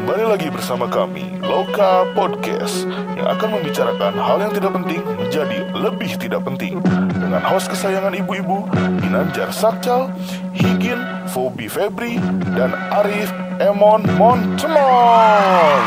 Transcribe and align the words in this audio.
Kembali 0.00 0.32
lagi 0.32 0.48
bersama 0.48 0.88
kami, 0.88 1.28
Loka 1.44 2.08
Podcast, 2.16 2.88
yang 3.20 3.28
akan 3.36 3.60
membicarakan 3.60 4.16
hal 4.16 4.40
yang 4.40 4.48
tidak 4.48 4.72
penting 4.72 5.04
menjadi 5.04 5.68
lebih 5.76 6.16
tidak 6.16 6.40
penting. 6.40 6.80
Dengan 7.12 7.44
host 7.44 7.68
kesayangan 7.68 8.16
ibu-ibu, 8.16 8.64
Ginanjar 9.04 9.52
Sakcal, 9.52 10.08
Higin, 10.56 11.04
Fobi 11.28 11.68
Febri, 11.68 12.16
dan 12.56 12.72
Arif 12.96 13.28
Emon 13.60 14.00
Montemon. 14.16 15.84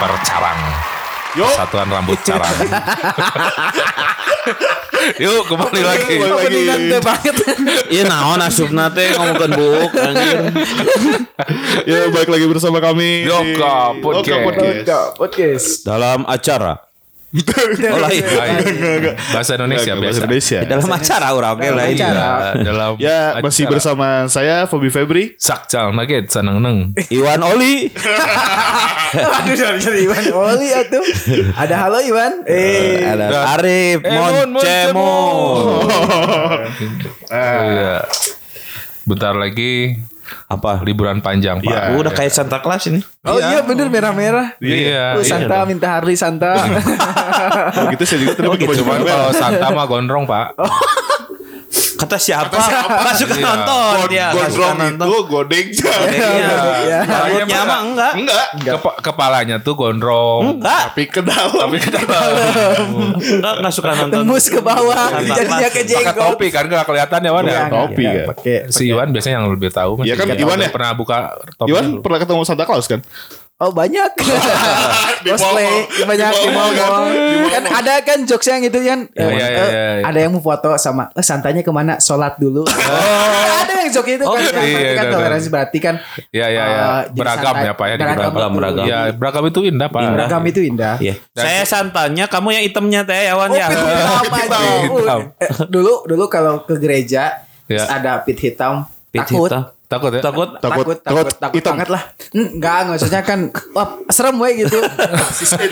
percarang. 0.00 0.60
Yuk. 1.36 1.52
Satuan 1.52 1.92
rambut 1.92 2.16
carang. 2.24 2.56
Yuk 5.22 5.46
kembali 5.50 5.80
lagi. 5.82 6.14
Openingan 6.22 6.80
teh 6.90 7.00
banget. 7.02 7.34
Iya 7.94 8.02
naon 8.10 8.42
asupna 8.42 8.90
teh 8.90 9.14
ngomongkeun 9.14 9.52
buk 9.54 9.92
anjir. 9.94 10.38
Ya 11.86 12.10
balik 12.10 12.30
lagi 12.30 12.46
bersama 12.50 12.78
kami 12.82 13.26
Loka 13.26 13.94
di 13.94 14.02
Podcast. 14.02 14.42
Loka. 14.42 15.00
Podcast. 15.14 15.68
Dalam 15.86 16.26
acara. 16.26 16.85
Oh 17.36 18.00
lain. 18.00 18.22
Hai. 18.22 18.48
Bahasa 19.28 19.54
Indonesia 19.54 19.92
Bahasa 19.92 20.00
biasa. 20.00 20.20
Indonesia. 20.22 20.58
Dalam 20.64 20.88
acara 20.88 21.26
orang 21.30 21.52
oke 21.54 21.68
lain. 21.68 21.94
Ya, 21.94 22.10
dalam 22.56 22.92
Ya 22.96 23.18
masih 23.38 23.64
acara. 23.64 23.72
bersama 23.72 24.06
saya 24.26 24.64
Fobi 24.64 24.88
Febri. 24.88 25.36
Sakcal 25.36 25.92
nugget 25.92 26.28
sanang 26.28 26.58
neng. 26.58 26.96
Iwan 27.08 27.44
Oli. 27.44 27.92
Aduh, 29.36 29.54
sorry, 29.54 29.78
sorry, 29.78 30.00
Iwan. 30.04 30.24
Oli 30.30 30.68
atuh. 30.70 31.04
Ada 31.52 31.74
halo 31.78 32.00
Iwan. 32.00 32.40
Eh, 32.44 33.04
Ada 33.04 33.26
Arif 33.54 34.00
Eh, 34.00 34.10
Mon, 34.10 34.48
Moncemo. 34.50 35.12
Iya. 37.28 38.06
Bentar 39.04 39.34
lagi 39.34 40.00
Apa? 40.46 40.82
liburan 40.82 41.18
panjang 41.18 41.58
Pak. 41.58 41.66
Iya. 41.66 41.96
Udah 41.96 42.12
kayak 42.12 42.32
Santa 42.32 42.58
Claus 42.58 42.86
ini. 42.86 43.00
oh 43.24 43.38
iya 43.38 43.62
bener 43.62 43.86
merah-merah. 43.88 44.54
Iya. 44.58 45.18
Oh, 45.18 45.24
Santa 45.24 45.64
minta 45.64 45.88
Harley 45.90 46.14
Santa. 46.14 46.54
Oh 47.76 47.84
gitu 47.92 48.02
saya 48.02 48.18
juga 48.24 48.32
tadi 48.34 48.48
pakai 48.48 48.66
baju 48.66 48.80
Cuman 48.80 48.98
merah. 48.98 49.06
kalau 49.06 49.30
Santa 49.32 49.66
mah 49.70 49.86
gondrong 49.86 50.24
Pak. 50.24 50.46
Kata 51.96 52.16
siapa? 52.16 52.52
Kan 52.52 53.14
suka 53.14 53.34
Iya. 53.34 53.44
nonton 53.46 53.96
dia. 54.06 54.26
Kan 54.28 54.46
suka 54.46 54.68
Gondrong 54.68 54.76
nonton. 54.78 55.06
itu 55.06 55.16
godeng. 55.26 55.66
Iya. 56.06 56.28
Ya. 56.84 57.00
Rambutnya 57.02 57.60
mah 57.62 57.80
enggak. 57.82 58.12
Enggak. 58.14 58.46
Kepa- 58.58 58.98
kepalanya 59.02 59.56
tuh 59.58 59.72
gondrong. 59.72 60.42
Enggak. 60.54 60.92
Tapi 60.92 61.02
ke 61.06 61.20
dalam. 61.20 61.56
Tapi 61.56 61.76
ke 61.78 61.90
dalam. 61.90 62.30
Enggak 63.16 63.54
enggak 63.56 63.72
suka 63.72 63.90
nonton. 63.94 64.16
Tembus 64.18 64.46
ke 64.46 64.60
bawah. 64.60 65.08
Jadinya 65.16 65.40
ke 65.66 65.72
Pakai 65.72 65.84
jenggot. 65.84 66.14
topi 66.28 66.46
kan 66.48 66.64
gak 66.66 66.84
kelihatan 66.84 67.20
ya 67.20 67.30
Wan 67.30 67.44
ya. 67.44 67.50
Iya, 67.50 67.62
topi 67.66 68.04
iya. 68.04 68.24
Pakai. 68.26 68.56
Si 68.68 68.82
Iwan 68.86 69.08
biasanya 69.10 69.34
yang 69.38 69.48
lebih 69.48 69.70
tahu. 69.70 69.92
Iya 70.02 70.14
kan, 70.14 70.26
Iwan 70.30 70.58
ya? 70.58 70.68
Pernah 70.68 70.92
buka 70.92 71.16
topi. 71.56 71.70
Iwan 71.70 71.84
pernah 71.98 72.18
ketemu 72.18 72.40
Santa 72.42 72.64
Claus 72.64 72.84
kan? 72.84 73.00
Oh 73.56 73.72
banyak 73.72 74.12
Cosplay 75.26 75.88
Banyak 76.04 76.28
di 76.28 76.48
mall-mall 76.52 77.08
Kan 77.48 77.64
ada 77.64 78.04
kan 78.04 78.18
jokes 78.22 78.44
yang 78.46 78.60
itu 78.60 78.76
yang 78.78 79.08
Iya, 79.10 79.24
eh, 79.24 79.32
iya, 79.32 79.46
iya, 79.48 79.64
eh, 79.64 79.68
iya. 79.72 80.04
Ada 80.04 80.18
yang 80.20 80.36
mau 80.36 80.44
foto 80.44 80.76
sama 80.76 81.08
eh, 81.10 81.24
Santanya 81.24 81.64
ke 81.64 81.72
mana 81.72 81.96
Sholat 81.96 82.36
dulu 82.36 82.68
Ada 83.60 83.72
yang 83.80 83.88
joke 83.90 84.12
itu 84.12 84.20
Oh, 84.22 84.36
kan 84.36 84.44
iya, 84.44 84.52
berarti 84.52 84.76
kan 84.92 85.04
iya, 85.04 85.12
toleransi 85.16 85.48
berarti 85.48 85.78
kan 85.80 85.94
Iya 86.28 86.46
iya 86.46 86.62
iya. 86.62 86.76
eh, 86.76 87.00
jadi 87.08 87.16
Beragam 87.16 87.44
santai. 87.48 87.64
ya 87.64 87.72
Pak 87.72 87.86
ya. 87.86 87.94
Beragam, 87.96 88.30
beragam, 88.30 88.52
beragam. 88.52 88.84
Iya 88.84 88.98
beragam 89.16 89.44
itu 89.46 89.60
indah 89.64 89.88
Pak. 89.88 90.00
Beragam 90.04 90.42
itu 90.44 90.60
indah 90.60 90.94
Iya. 91.00 91.14
Saya 91.32 91.62
santanya, 91.64 92.24
kamu 92.28 92.48
yang 92.52 92.64
hitamnya 92.66 93.00
teh 93.02 93.20
Yawan 93.24 93.48
Oh, 93.48 93.56
ya. 93.56 93.66
pit 94.20 94.32
hitam 94.36 94.52
aja. 94.52 94.84
hitam. 94.84 95.20
Dulu 95.66 96.04
dulu 96.04 96.24
kalau 96.28 96.60
ke 96.62 96.76
gereja 96.76 97.40
Ya. 97.66 97.82
terus 97.82 97.88
ada 97.88 98.20
pit 98.20 98.36
hitam 98.36 98.84
Pit 99.08 99.24
takut. 99.24 99.50
Takut 99.86 100.10
ya? 100.10 100.18
Takut. 100.18 100.48
Takut- 100.58 100.82
Takut, 100.82 100.98
takut, 100.98 101.26
takut 101.38 101.62
banget 101.62 101.88
lah. 101.88 102.02
Hmm, 102.34 102.58
Enggak, 102.58 102.90
maksudnya 102.90 103.22
kan 103.22 103.38
wah, 103.74 103.86
serem 104.10 104.34
we 104.36 104.50
gitu. 104.60 104.82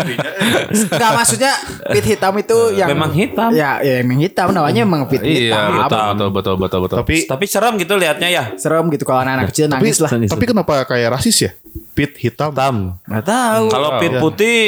Enggak, 0.71 1.11
maksudnya 1.13 1.53
pit 1.91 2.05
hitam 2.07 2.35
itu 2.37 2.57
yang 2.73 2.89
Memang 2.89 3.11
hitam. 3.11 3.51
Ya, 3.51 3.79
ya 3.81 4.01
emang 4.01 4.19
hitam 4.19 4.49
namanya 4.51 4.81
emang 4.83 5.07
pit 5.07 5.19
Iya 5.19 5.51
hitam. 5.51 5.69
betul 6.15 6.31
betul 6.31 6.31
betul 6.31 6.55
betul 6.57 6.79
betul. 6.81 6.97
Tapi 7.01 7.17
Tapi 7.27 7.45
serem 7.45 7.75
gitu 7.75 7.95
liatnya 7.95 8.29
ya. 8.29 8.45
Serem 8.55 8.87
gitu 8.89 9.03
kalau 9.03 9.21
anak-anak 9.21 9.51
kecil 9.51 9.67
tapi, 9.67 9.83
nangis 9.83 9.99
lah. 9.99 10.11
tapi 10.11 10.45
kenapa 10.45 10.75
kayak 10.85 11.09
rasis 11.13 11.37
ya? 11.41 11.51
Pit 11.91 12.15
hitam. 12.17 12.51
Hitam. 12.51 12.77
Enggak 13.05 13.25
tahu. 13.25 13.65
Kalau 13.69 13.91
pit 13.99 14.11
iya. 14.11 14.21
putih, 14.21 14.59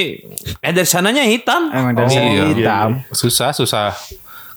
eh 0.58 0.72
dari 0.72 0.86
sananya 0.86 1.22
hitam. 1.22 1.70
Emang 1.70 1.94
dari 1.94 2.08
Oh, 2.08 2.18
iya. 2.18 2.44
hitam. 2.50 2.90
susah 3.10 3.50
susah 3.50 3.94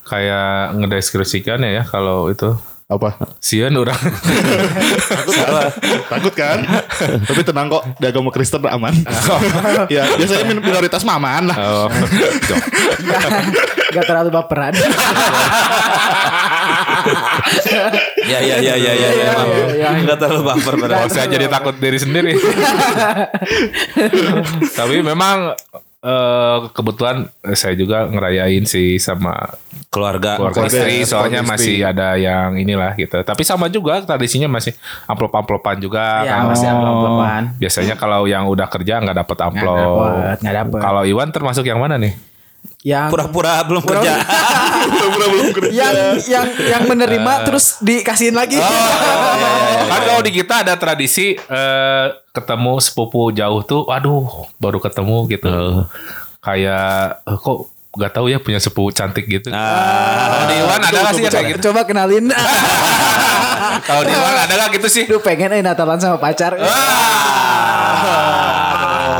kayak 0.04 0.74
ngedeskripsikan 0.76 1.62
ya 1.62 1.84
kalau 1.84 2.26
itu. 2.28 2.58
Apa? 2.90 3.22
Sieun 3.38 3.70
orang. 3.78 3.94
Takut 6.10 6.34
kan? 6.34 6.66
tapi 7.22 7.46
tenang 7.46 7.70
kok, 7.70 7.86
di 8.02 8.06
agama 8.10 8.34
Kristen 8.34 8.66
aman. 8.66 8.90
ya, 9.94 10.10
biasanya 10.18 10.46
min- 10.50 10.66
minoritas 10.66 11.06
mah 11.06 11.22
aman 11.22 11.54
lah. 11.54 11.58
Oh, 11.62 11.88
jok. 12.50 12.58
Enggak 13.94 14.06
terlalu 14.10 14.30
baperan. 14.34 14.74
Ya 18.26 18.40
ya 18.42 18.58
ya 18.58 18.74
ya 18.74 18.94
ya. 18.98 19.10
ya, 19.14 19.26
emang. 19.38 19.50
iya. 19.70 19.88
Enggak 19.94 20.18
terlalu 20.26 20.42
baper 20.50 20.74
pada. 20.82 21.06
saya 21.14 21.30
jadi 21.30 21.46
takut 21.46 21.78
diri 21.78 22.02
sendiri. 22.02 22.34
Tapi 24.82 25.06
memang 25.06 25.54
eh, 26.00 26.58
kebetulan 26.70 27.28
saya 27.52 27.74
juga 27.74 28.06
ngerayain 28.06 28.64
sih 28.64 28.96
sama 28.96 29.36
Keluarga. 29.90 30.38
keluarga 30.38 30.62
Keluarga 30.62 30.80
istri 30.86 30.94
ya, 31.02 31.08
soalnya 31.08 31.42
keluarga 31.42 31.52
masih 31.58 31.74
istri. 31.76 31.90
ada 31.90 32.08
yang 32.14 32.50
inilah 32.56 32.92
gitu. 32.94 33.18
Tapi 33.20 33.42
sama 33.42 33.66
juga 33.68 34.00
tradisinya 34.00 34.46
masih 34.48 34.78
amplop-amplopan 35.06 35.82
juga 35.82 36.22
Ya, 36.22 36.38
kan. 36.38 36.54
masih 36.54 36.68
amplop-amplopan. 36.68 37.42
Biasanya 37.58 37.96
kalau 37.96 38.24
yang 38.24 38.46
udah 38.46 38.68
kerja 38.68 39.02
nggak 39.02 39.18
dapat 39.18 39.38
amplop. 39.42 39.98
dapet, 39.98 40.38
enggak 40.40 40.56
dapet. 40.62 40.80
Kalau 40.80 41.02
Iwan 41.04 41.30
termasuk 41.30 41.66
yang 41.66 41.82
mana 41.82 41.98
nih? 41.98 42.14
Yang 42.80 43.12
Pura-pura 43.12 43.60
belum 43.68 43.84
kerja. 43.84 44.14
Pura-pura 44.96 45.26
belum 45.28 45.48
kerja. 45.60 45.72
yang 45.76 45.96
yang 46.24 46.48
yang 46.48 46.84
menerima 46.88 47.34
terus 47.44 47.84
dikasihin 47.84 48.36
lagi. 48.40 48.56
Kan 49.90 50.02
kalau 50.08 50.24
di 50.24 50.32
kita 50.32 50.64
ada 50.64 50.80
tradisi 50.80 51.36
eh, 51.36 52.06
ketemu 52.32 52.80
sepupu 52.80 53.36
jauh 53.36 53.62
tuh, 53.68 53.84
waduh 53.84 54.48
baru 54.64 54.80
ketemu 54.80 55.18
gitu. 55.28 55.84
Kayak 56.40 57.20
eh, 57.28 57.36
kok 57.36 57.58
nggak 57.90 58.12
tahu 58.16 58.26
ya 58.32 58.38
punya 58.40 58.64
sepupu 58.64 58.96
cantik 58.96 59.28
gitu. 59.28 59.52
Kalau 59.52 60.46
di 60.48 60.56
Iwan 60.62 60.80
ada 60.80 60.98
nggak 61.04 61.14
sih 61.18 61.24
yang 61.26 61.34
kayak 61.34 61.50
gitu? 61.58 61.62
Coba 61.68 61.82
kenalin. 61.84 62.32
Kalau 63.90 64.04
di 64.08 64.14
Iwan 64.14 64.36
ada 64.40 64.54
nggak 64.56 64.70
gitu 64.80 64.88
sih? 64.88 65.04
Duh 65.10 65.20
pengen 65.20 65.52
eh 65.58 65.60
Natalan 65.60 66.00
sama 66.00 66.16
pacar. 66.16 66.56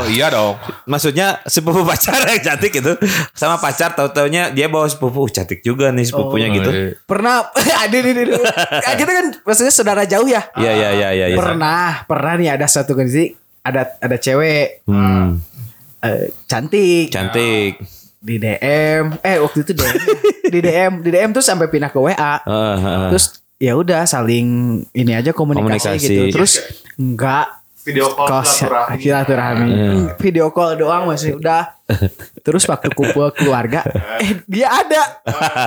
Oh, 0.00 0.06
iya 0.06 0.26
dong. 0.28 0.56
Maksudnya 0.84 1.26
sepupu 1.44 1.82
pacar 1.82 2.16
yang 2.22 2.40
cantik 2.40 2.72
gitu. 2.72 2.96
Sama 3.30 3.56
pacar 3.56 3.92
tahu-taunya 3.92 4.48
dia 4.48 4.66
bawa 4.66 4.84
sepupu 4.84 5.20
Uh, 5.20 5.28
cantik 5.28 5.60
juga 5.60 5.90
nih 5.90 6.04
sepupunya 6.04 6.48
Oh, 6.48 6.54
gitu. 6.54 6.70
iya. 6.70 6.88
Pernah 7.02 7.48
ada 7.84 7.92
nih 7.92 8.12
nih. 8.12 8.24
nih. 8.26 8.40
Kayak 8.80 8.96
kita 8.96 9.12
kan 9.12 9.26
maksudnya 9.42 9.70
saudara 9.70 10.02
jauh 10.02 10.24
ya. 10.24 10.42
Iya 10.54 10.72
iya 10.72 10.88
iya 10.90 11.08
iya. 11.12 11.26
iya. 11.28 11.36
Pernah, 11.36 12.04
pernah 12.04 12.32
nih 12.34 12.48
ada 12.50 12.64
satu 12.64 12.92
kondisi 12.92 13.32
ada 13.60 13.92
ada 13.96 14.16
cewek 14.16 14.88
Hmm, 14.88 15.36
eh, 16.00 16.32
cantik 16.44 17.12
cantik. 17.12 17.76
di 18.16 18.34
DM. 18.36 19.20
Eh 19.20 19.36
waktu 19.38 19.58
itu 19.60 19.72
DM. 19.72 19.96
di 20.46 20.58
DM, 20.58 20.92
di 21.00 21.10
DM 21.10 21.30
terus 21.30 21.44
sampai 21.44 21.66
pindah 21.66 21.88
ke 21.88 21.96
WA. 21.96 22.16
Ah, 22.16 22.40
ah. 22.42 23.08
Terus 23.08 23.36
ya 23.56 23.76
udah 23.76 24.04
saling 24.04 24.48
ini 24.90 25.12
aja 25.12 25.30
komunikasi, 25.30 26.00
Komunikasi. 26.00 26.00
gitu. 26.02 26.22
Terus 26.32 26.52
enggak 26.96 27.59
Video 27.90 28.06
call 28.08 28.26
kos 28.28 28.48
silaturahmi. 28.56 29.02
silaturahmi. 29.02 29.70
Video 30.16 30.46
call 30.48 30.70
doang 30.74 31.04
masih 31.04 31.34
udah. 31.34 31.74
Terus 32.40 32.62
waktu 32.64 32.86
kumpul 32.88 33.34
keluarga, 33.34 33.82
eh 34.22 34.38
dia 34.46 34.70
ada. 34.70 35.18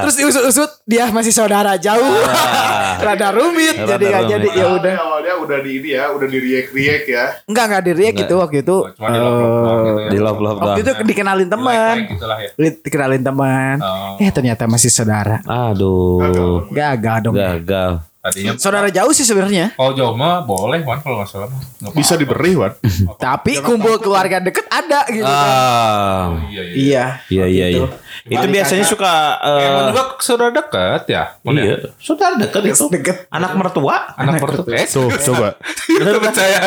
Terus 0.02 0.16
diusut-usut 0.16 0.72
dia 0.84 1.12
masih 1.12 1.30
saudara 1.30 1.76
jauh. 1.76 2.00
Rada 3.06 3.36
rumit 3.36 3.76
Rada 3.76 3.92
jadi 3.92 4.06
nggak 4.08 4.24
rumit. 4.24 4.32
jadi 4.32 4.48
ya 4.50 4.66
udah. 4.72 4.94
Awalnya 4.96 5.34
udah 5.38 5.58
di 5.60 5.72
ini 5.76 5.90
ya, 5.92 6.06
udah 6.10 6.24
di 6.26 6.40
react-react 6.40 7.06
ya. 7.06 7.26
Enggak 7.44 7.64
enggak 7.68 7.84
di 7.84 7.92
react 7.92 8.16
gitu 8.18 8.36
waktu 8.40 8.58
itu. 8.64 8.78
Cuma 8.96 9.08
di 9.12 9.20
love-love 9.20 9.52
doang 9.60 9.84
gitu 9.84 10.00
ya. 10.00 10.22
Love 10.24 10.40
love 10.40 10.58
Waktu 10.58 10.80
itu 10.80 10.92
dikenalin 11.04 11.50
teman. 11.52 11.96
Ya. 12.08 12.48
Di- 12.56 12.80
Dikenalin 12.80 13.22
teman. 13.22 13.76
Oh. 13.84 14.16
Eh 14.18 14.32
ternyata 14.32 14.64
masih 14.64 14.88
saudara. 14.88 15.44
Aduh. 15.44 16.72
Gagal 16.72 17.18
dong. 17.22 17.36
Gagal. 17.36 18.00
Tadinya 18.24 18.56
Saudara 18.56 18.88
jauh 18.88 19.12
sih 19.12 19.28
sebenarnya. 19.28 19.76
kalau 19.76 19.92
jauh 19.92 20.16
mah 20.16 20.48
boleh 20.48 20.80
Wan 20.88 21.04
kalau 21.04 21.20
nggak 21.20 21.28
salah 21.28 21.52
mah. 21.52 21.92
Bisa 21.92 22.16
diberi, 22.16 22.56
Wan. 22.56 22.72
Tapi 23.20 23.60
kumpul 23.60 24.00
keluarga 24.00 24.40
deket 24.40 24.64
ada 24.72 25.04
gitu 25.12 25.28
kan. 25.28 25.44
Ah. 25.52 26.28
Iya 26.48 26.62
iya. 26.64 26.72
Iya. 26.72 27.06
Iya 27.28 27.46
iya 27.52 27.66
iya. 27.76 27.88
Itu 28.24 28.46
biasanya 28.48 28.88
suka 28.88 29.44
eh, 29.44 29.68
Emang 29.68 29.92
juga 29.92 30.04
saudara 30.24 30.56
dekat 30.56 31.04
ya? 31.12 31.36
Ya? 31.44 31.52
Iya, 31.52 31.76
saudara 32.00 32.40
dekat 32.40 32.64
itu. 32.64 32.88
Deket. 32.88 33.28
Anak 33.28 33.60
mertua. 33.60 34.16
Anak 34.16 34.40
mertua. 34.40 34.72
Eh, 34.72 34.88
Tuh, 34.88 35.12
coba. 35.12 35.60
Bener 36.00 36.16
percaya. 36.24 36.60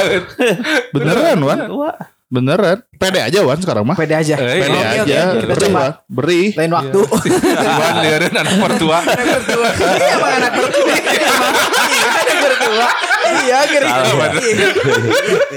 Beneran, 0.93 1.41
Wan. 1.41 1.59
Mertua. 2.26 2.34
Beneran. 2.56 2.78
Pede 2.96 3.20
aja, 3.23 3.38
Wan, 3.40 3.55
sekarang 3.56 3.84
mah. 3.84 3.94
Pede 3.94 4.14
aja. 4.14 4.34
Eh, 4.34 4.58
Pede 4.58 4.73
oke, 4.73 4.88
aja. 4.99 5.19
Kita 5.37 5.46
Beri, 5.46 5.62
coba 5.62 5.78
Wan. 5.78 5.93
Beri. 6.08 6.43
lain 6.55 6.73
waktu. 6.73 7.00
Iwan 7.67 7.94
liarin 8.00 8.34
anak 8.34 8.55
mertua. 8.56 8.99
Iya 8.99 10.08
emang 10.12 10.32
anak 10.34 10.52
mertua. 10.52 10.94
Iya, 11.87 12.08
anak 12.08 12.37
mertua. 12.43 12.88
iya 13.37 13.58
kira 13.67 13.87
Salah, 13.87 14.31
iya. 14.38 14.69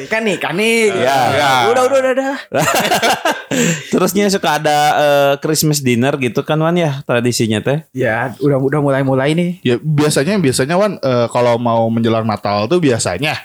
kan 0.09 0.21
nih 0.21 0.37
kan 0.37 0.53
nih 0.53 0.89
Ya. 0.89 1.17
Ya. 1.31 1.51
udah 1.69 1.83
udah 1.85 1.97
udah 2.01 2.11
udah 2.17 2.35
Terusnya 3.91 4.25
suka 4.27 4.57
ada 4.57 4.77
eh, 4.95 5.33
Christmas 5.39 5.79
dinner 5.79 6.17
gitu 6.17 6.41
kan 6.41 6.57
Wan 6.57 6.73
ya 6.73 7.01
tradisinya 7.03 7.61
teh. 7.61 7.85
ya 7.91 8.33
udah 8.37 8.57
udah 8.57 8.79
mulai 8.81 9.01
mulai 9.01 9.29
nih 9.33 9.61
Ya 9.61 9.75
biasanya 9.77 10.37
biasanya 10.37 10.75
Wan 10.75 10.97
eh, 10.97 11.27
kalau 11.29 11.57
mau 11.57 11.85
menjelang 11.89 12.25
Natal 12.25 12.65
tuh 12.65 12.81
biasanya 12.81 13.37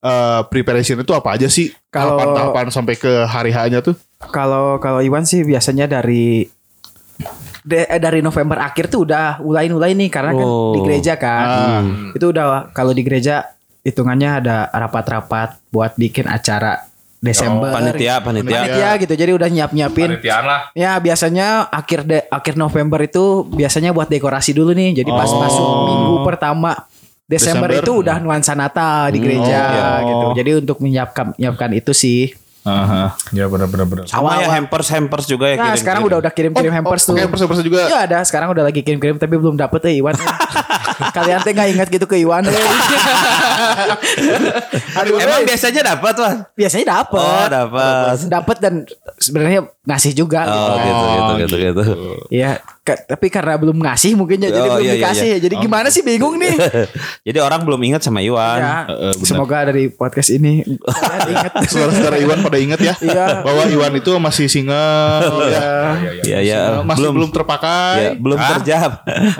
eh 0.00 0.40
preparation 0.46 0.96
itu 0.96 1.10
apa 1.10 1.34
aja 1.34 1.46
sih? 1.46 1.74
Kalau- 1.88 2.14
tahapan-tahapan 2.14 2.66
sampai 2.68 2.94
ke 2.94 3.24
hari 3.24 3.50
H-nya 3.50 3.80
tuh? 3.80 3.98
kalau 4.20 4.78
kalau 4.78 4.98
Iwan 4.98 5.22
sih 5.22 5.42
biasanya 5.42 5.86
dari 5.88 6.42
de- 7.60 7.86
eh, 7.86 7.98
dari 7.98 8.18
November 8.18 8.58
akhir 8.58 8.88
tuh 8.88 9.04
udah 9.04 9.38
mulai-mulai 9.40 9.92
nih 9.92 10.08
karena 10.08 10.32
kan 10.32 10.42
Oh. 10.42 10.72
di 10.72 10.80
gereja 10.82 11.14
kan 11.14 11.46
Ah. 11.46 11.82
itu 12.10 12.26
udah 12.26 12.46
kalau 12.72 12.90
di 12.90 13.00
gereja 13.00 13.46
hitungannya 13.80 14.38
ada 14.38 14.56
rapat-rapat 14.68 15.58
buat 15.68 15.94
bikin 15.94 16.26
acara 16.26 16.82
Desember 17.16 17.70
Panitia, 17.72 18.18
panitia. 18.20 18.62
panitia 18.62 18.90
gitu 18.96 19.14
jadi 19.16 19.32
udah 19.32 19.48
nyiap-nyiapin 19.48 20.06
Panitiaan 20.14 20.44
lah. 20.44 20.60
Ya 20.72 20.94
biasanya 20.96 21.66
akhir 21.68 22.00
de 22.04 22.22
akhir 22.24 22.54
November 22.54 22.98
itu 23.00 23.42
biasanya 23.48 23.90
buat 23.90 24.06
dekorasi 24.06 24.50
dulu 24.52 24.70
nih. 24.70 24.94
Jadi 24.96 25.10
pas 25.10 25.26
Oh. 25.28 25.38
masuk 25.40 25.66
minggu 25.84 26.14
pertama 26.24 26.86
Desember, 27.28 27.68
Desember. 27.68 27.84
itu 27.84 27.92
udah 28.00 28.16
nuansa 28.18 28.52
Natal 28.52 29.12
di 29.12 29.20
gereja 29.20 29.60
Oh, 29.60 29.68
iya. 29.68 29.86
gitu. 30.02 30.26
Jadi 30.34 30.50
untuk 30.58 30.80
menyiapkan 30.80 31.36
menyiapkan 31.36 31.70
itu 31.72 31.92
sih. 31.92 32.32
Ya 33.30 33.44
benar 33.46 33.64
benar 33.64 33.84
benar. 33.84 34.04
Sama 34.04 34.40
ya 34.40 34.48
hampers 34.50 34.88
hampers 34.88 35.24
juga 35.24 35.48
ya 35.48 35.56
Nah 35.56 35.72
kirim. 35.72 35.80
sekarang 35.80 36.02
udah 36.04 36.18
udah 36.20 36.28
kirim-kirim 36.28 36.68
hampers 36.70 37.04
tuh. 37.04 37.16
Oke, 37.16 37.24
hampers 37.24 37.60
juga. 37.62 37.84
Ya 37.84 38.04
ada 38.04 38.20
sekarang 38.22 38.48
udah 38.50 38.60
lagi 38.62 38.80
kirim-kirim 38.80 39.16
tapi 39.16 39.36
belum 39.36 39.56
dapet 39.56 39.80
ya 39.84 39.92
Iwan. 39.94 40.16
Kalian 41.16 41.40
teh 41.40 41.52
nggak 41.52 41.68
ingat 41.70 41.88
gitu 41.88 42.04
ke 42.04 42.16
Iwan. 42.18 42.44
eh. 42.44 42.52
Aduh, 44.98 45.16
Emang 45.16 45.40
eh, 45.40 45.46
biasanya 45.46 45.80
dapat 45.86 46.14
Wan? 46.18 46.36
biasanya 46.52 46.86
dapet. 46.98 47.20
Oh 47.22 47.46
dapat. 47.46 48.14
Dapet 48.26 48.56
dan 48.58 48.74
sebenarnya 49.16 49.60
ngasih 49.84 50.12
juga. 50.12 50.44
Oh 50.44 50.76
gitu. 50.76 51.04
gitu 51.08 51.32
gitu 51.38 51.54
gitu 51.56 51.56
gitu. 51.56 51.82
Ya, 52.28 52.58
ka- 52.60 52.77
tapi 52.94 53.26
karena 53.28 53.56
belum 53.56 53.76
ngasih 53.76 54.12
mungkin 54.14 54.38
ya, 54.38 54.48
jadi 54.48 54.60
Oh, 54.64 54.74
belum 54.74 54.84
iya, 54.84 54.92
iya, 54.92 55.00
dikasih 55.00 55.26
iya. 55.26 55.36
ya. 55.36 55.44
Jadi 55.44 55.54
gimana 55.58 55.88
sih 55.88 56.00
bingung 56.00 56.36
nih? 56.36 56.54
Jadi 57.28 57.38
orang 57.38 57.60
belum 57.62 57.80
ingat 57.82 58.00
sama 58.00 58.20
Iwan. 58.20 58.56
ya, 58.56 58.76
eh, 58.86 59.12
benar. 59.12 59.26
semoga 59.26 59.58
dari 59.64 59.84
podcast 59.88 60.30
ini 60.30 60.64
ingat. 61.32 61.52
Saudara-saudara 61.64 62.16
Iwan 62.16 62.38
pada 62.40 62.56
ingat 62.56 62.78
ya 62.78 62.94
Iya. 62.98 63.26
bahwa 63.42 63.62
Iwan 63.66 63.92
itu 63.94 64.10
masih 64.16 64.46
single 64.46 65.48
ya. 65.48 65.68
Iya 66.22 66.38
ya, 66.40 66.60
masih 66.80 67.00
belum, 67.02 67.12
belum 67.14 67.30
terpakai. 67.30 67.92
ya, 67.98 68.10
belum 68.14 68.38
kerja, 68.38 68.76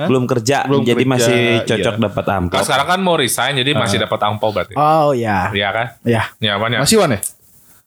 belum 0.04 0.24
kerja, 0.26 0.58
Belum 0.66 0.82
jadi 0.82 0.96
kerja, 0.98 1.12
masih 1.14 1.40
cocok 1.64 1.94
iya. 1.94 2.02
dapat 2.02 2.24
amplop. 2.26 2.58
Kan 2.58 2.64
sekarang 2.66 2.86
kan 2.88 3.00
mau 3.00 3.14
resign 3.14 3.52
jadi 3.54 3.70
masih 3.72 3.96
dapat 4.00 4.18
angpau 4.20 4.50
berarti. 4.50 4.74
Oh 4.74 5.12
ya, 5.12 5.52
Iya 5.52 5.68
kan? 5.70 5.86
ya 6.02 6.22
Ya 6.38 6.56
ya. 6.56 6.80
Masih 6.80 6.98
Wan 6.98 7.14
ya? 7.14 7.20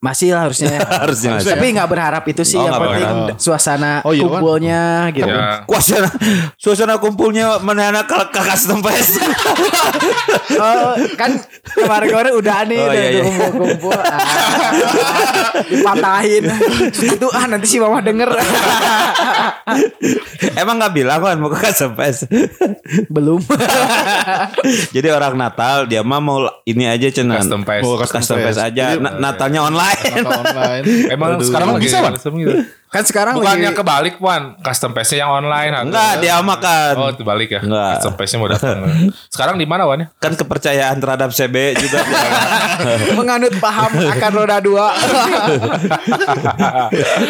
Masih 0.02 0.34
lah 0.34 0.50
harusnya. 0.50 0.82
Harusnya 1.06 1.38
tapi 1.38 1.72
nggak 1.72 1.86
berharap 1.86 2.24
itu 2.26 2.42
sih 2.42 2.58
Oh, 2.58 2.66
yang 2.66 2.74
penting 2.76 3.06
berharap. 3.06 3.38
suasana 3.38 4.02
Oh, 4.02 4.10
iya, 4.10 4.26
Wan. 4.26 4.34
kumpulnya 4.34 4.82
gitu. 5.14 5.30
Ya. 5.30 5.62
Suasana, 5.64 6.10
suasana 6.58 6.94
kumpulnya 6.98 7.62
mana 7.62 7.94
anak 7.94 8.10
ke 8.10 8.42
custom 8.42 8.82
fest. 8.82 9.22
Oh, 10.52 10.92
kan 11.16 11.38
kemarin-kemarin 11.78 12.34
udah 12.34 12.58
nih 12.66 12.78
Oh, 12.78 12.88
udah 12.88 12.98
iya, 12.98 13.10
iya. 13.12 13.24
kumpul-kumpul. 13.24 13.94
Ah, 13.94 15.54
dipatahin. 15.64 16.44
Itu 16.90 17.28
ah 17.30 17.46
nanti 17.46 17.66
si 17.66 17.78
mama 17.78 18.02
denger. 18.02 18.30
Emang 20.58 20.76
nggak 20.78 20.94
bilang 20.94 21.22
kan 21.22 21.38
mau 21.38 21.48
ke 21.48 21.62
custom 21.62 21.94
fest. 21.94 22.26
Belum. 23.08 23.38
jadi 24.96 25.08
orang 25.12 25.36
Natal 25.36 25.86
dia 25.86 26.02
mah 26.02 26.18
mau 26.18 26.38
ini 26.64 26.86
aja 26.86 27.08
cuman 27.12 27.38
Custom 27.38 27.62
fest. 27.64 27.84
Mau 27.84 27.96
custom, 27.96 28.18
custom 28.20 28.38
aja. 28.42 28.66
Jadi- 28.68 28.98
Na- 28.98 29.18
Natalnya 29.22 29.62
online. 29.64 29.91
Online. 30.42 30.84
Emang 31.14 31.32
Aduh. 31.38 31.48
sekarang 31.48 31.68
bisa, 31.78 31.98
custom 32.12 32.34
gitu. 32.42 32.56
Kan 32.92 33.08
sekarang 33.08 33.40
Bukannya 33.40 33.72
lagi 33.72 33.80
kebalik 33.80 34.16
Wan, 34.20 34.60
custom 34.60 34.92
paste 34.92 35.16
yang 35.16 35.32
online. 35.32 35.72
Enggak, 35.72 36.20
dia 36.20 36.44
makan. 36.44 36.94
Oh, 37.00 37.12
kebalik 37.16 37.48
ya. 37.48 37.64
Enggak. 37.64 38.04
Custom 38.04 38.14
paste 38.20 38.36
mau 38.36 38.52
datang. 38.52 38.84
Sekarang 39.32 39.56
di 39.56 39.64
mana 39.64 39.88
Wan 39.88 40.04
ya? 40.04 40.08
Kan 40.20 40.36
kepercayaan 40.36 41.00
terhadap 41.00 41.32
CB 41.32 41.56
juga. 41.80 42.04
menganut 43.18 43.56
paham 43.64 43.96
akan 43.96 44.32
roda 44.36 44.60
dua. 44.60 44.92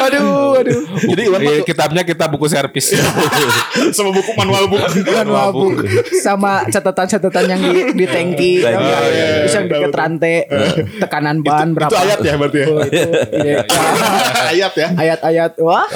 aduh, 0.09 0.57
aduh. 0.57 0.81
Jadi 0.97 1.21
Iwan 1.29 1.39
Iya, 1.41 1.61
masuk 1.61 1.65
kitabnya 1.69 2.01
kita 2.05 2.25
buku 2.25 2.45
servis. 2.49 2.97
sama 3.95 4.09
buku 4.09 4.31
manual 4.33 4.65
buku. 4.65 4.85
Manual 5.13 5.49
book 5.53 5.77
sama 6.21 6.65
catatan-catatan 6.69 7.45
yang 7.49 7.61
di, 7.61 7.71
di 8.01 8.05
tangki, 8.05 8.51
nggak? 8.61 8.73
iya, 8.73 8.97
iya, 9.09 9.25
terus 9.45 9.55
yang 9.57 9.65
iya, 9.67 9.73
deket 9.73 9.93
rantai, 9.93 10.35
tekanan 11.01 11.37
ban 11.41 11.69
berapa? 11.73 11.91
Itu 11.91 11.97
ayat 11.97 12.19
ya 12.21 12.33
berarti 12.37 12.57
ya. 12.57 12.67
Oh, 12.67 12.81
itu, 12.85 13.09
iya. 13.41 13.57
ayat 14.53 14.73
ya. 14.73 14.87
Ayat-ayat, 14.95 15.50
wah, 15.57 15.83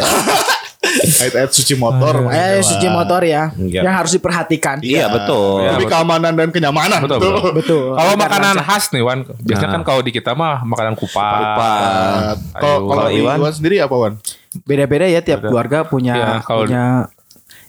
Ayat-ayat 0.96 1.50
suci 1.50 1.74
motor. 1.74 2.30
eh 2.30 2.62
suci 2.62 2.88
motor 2.88 3.20
ya, 3.22 3.50
Iya. 3.52 3.82
yang 3.82 3.96
harus 3.96 4.14
diperhatikan. 4.14 4.80
iya 4.80 5.08
betul. 5.08 5.66
Demi 5.66 5.86
keamanan 5.86 6.32
dan 6.32 6.50
kenyamanan. 6.50 7.02
Betul, 7.02 7.20
betul. 7.20 7.52
Betul. 7.54 7.86
Kalau 7.92 8.14
makanan 8.16 8.54
lancar. 8.54 8.66
khas 8.70 8.86
nih 8.90 9.02
Wan, 9.02 9.20
biasanya 9.40 9.72
kan 9.72 9.84
kalau 9.84 10.00
di 10.00 10.12
kita 10.12 10.32
mah 10.32 10.62
makanan 10.64 10.94
kupat. 10.94 11.40
Kupat. 11.42 12.38
Kalau 12.56 13.08
Iwan? 13.10 13.38
Iwan 13.40 13.52
sendiri 13.52 13.82
apa 13.82 13.92
Wan? 13.94 14.14
Beda-beda 14.64 15.04
ya 15.06 15.20
tiap 15.20 15.42
Beda. 15.42 15.50
keluarga 15.50 15.78
punya 15.84 16.40
kalau- 16.42 16.64
punya 16.64 17.10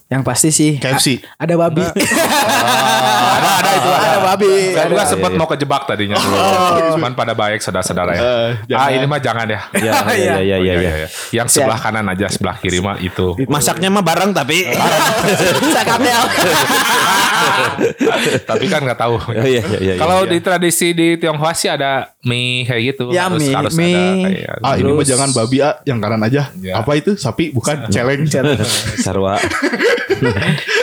yang 0.06 0.22
pasti 0.22 0.54
sih 0.54 0.78
KFC. 0.78 1.18
a- 1.18 1.42
ada 1.42 1.54
babi. 1.58 1.82
ada 3.36 3.50
ada 3.58 3.70
itu 3.74 3.88
ada. 3.90 4.06
Ada 4.06 4.18
babi. 4.22 4.50
Saya 4.70 4.86
juga 4.86 5.02
sempat 5.02 5.30
mau 5.34 5.50
kejebak 5.50 5.82
tadinya. 5.82 6.14
Cuman 6.94 7.10
pada 7.12 7.34
baik 7.34 7.58
saudara-saudara 7.58 8.14
ya. 8.14 8.22
Eh, 8.22 8.50
ah 8.70 8.86
jangan. 8.86 8.94
ini 8.94 9.06
mah 9.10 9.18
jangan 9.18 9.46
ya. 9.50 9.60
Iya, 9.74 9.92
iya, 10.14 10.14
iya, 10.14 10.34
iya, 10.38 10.54
Oh, 10.54 10.62
iya. 10.78 10.92
iya. 11.02 11.08
Yang 11.34 11.58
sebelah 11.58 11.82
kanan 11.82 12.06
aja, 12.06 12.30
sebelah 12.30 12.54
kiri 12.56 12.78
mah 12.78 13.02
itu. 13.02 13.34
Masaknya 13.50 13.90
mah 13.90 14.06
bareng 14.06 14.30
tapi. 14.30 14.62
Sakatel. 15.74 16.22
Tapi 18.46 18.64
kan 18.70 18.80
nggak 18.86 18.98
tahu. 18.98 19.14
Oh, 19.18 19.42
iya, 19.42 19.58
iya, 19.66 19.78
iya, 19.82 19.94
Kalau 19.98 20.22
iya. 20.22 20.30
di 20.30 20.38
tradisi 20.38 20.94
di 20.94 21.18
Tionghoa 21.18 21.50
sih 21.50 21.66
ada 21.66 22.14
mie 22.22 22.62
kayak 22.62 22.82
gitu. 22.94 23.10
Ya, 23.10 23.26
harus, 23.26 23.42
mie, 23.42 23.54
harus 23.54 23.74
mie. 23.74 23.90
ada 23.90 24.14
kayak. 24.22 24.54
Ah 24.62 24.74
ini 24.78 24.90
mah 24.94 25.02
jangan 25.02 25.28
babi 25.34 25.58
ah, 25.66 25.74
yang 25.82 25.98
kanan 25.98 26.22
aja. 26.22 26.54
Ya. 26.62 26.78
Apa 26.78 26.94
itu? 26.94 27.18
Sapi 27.18 27.50
bukan 27.50 27.90
celeng. 27.90 28.22
Sarwa. 29.02 29.34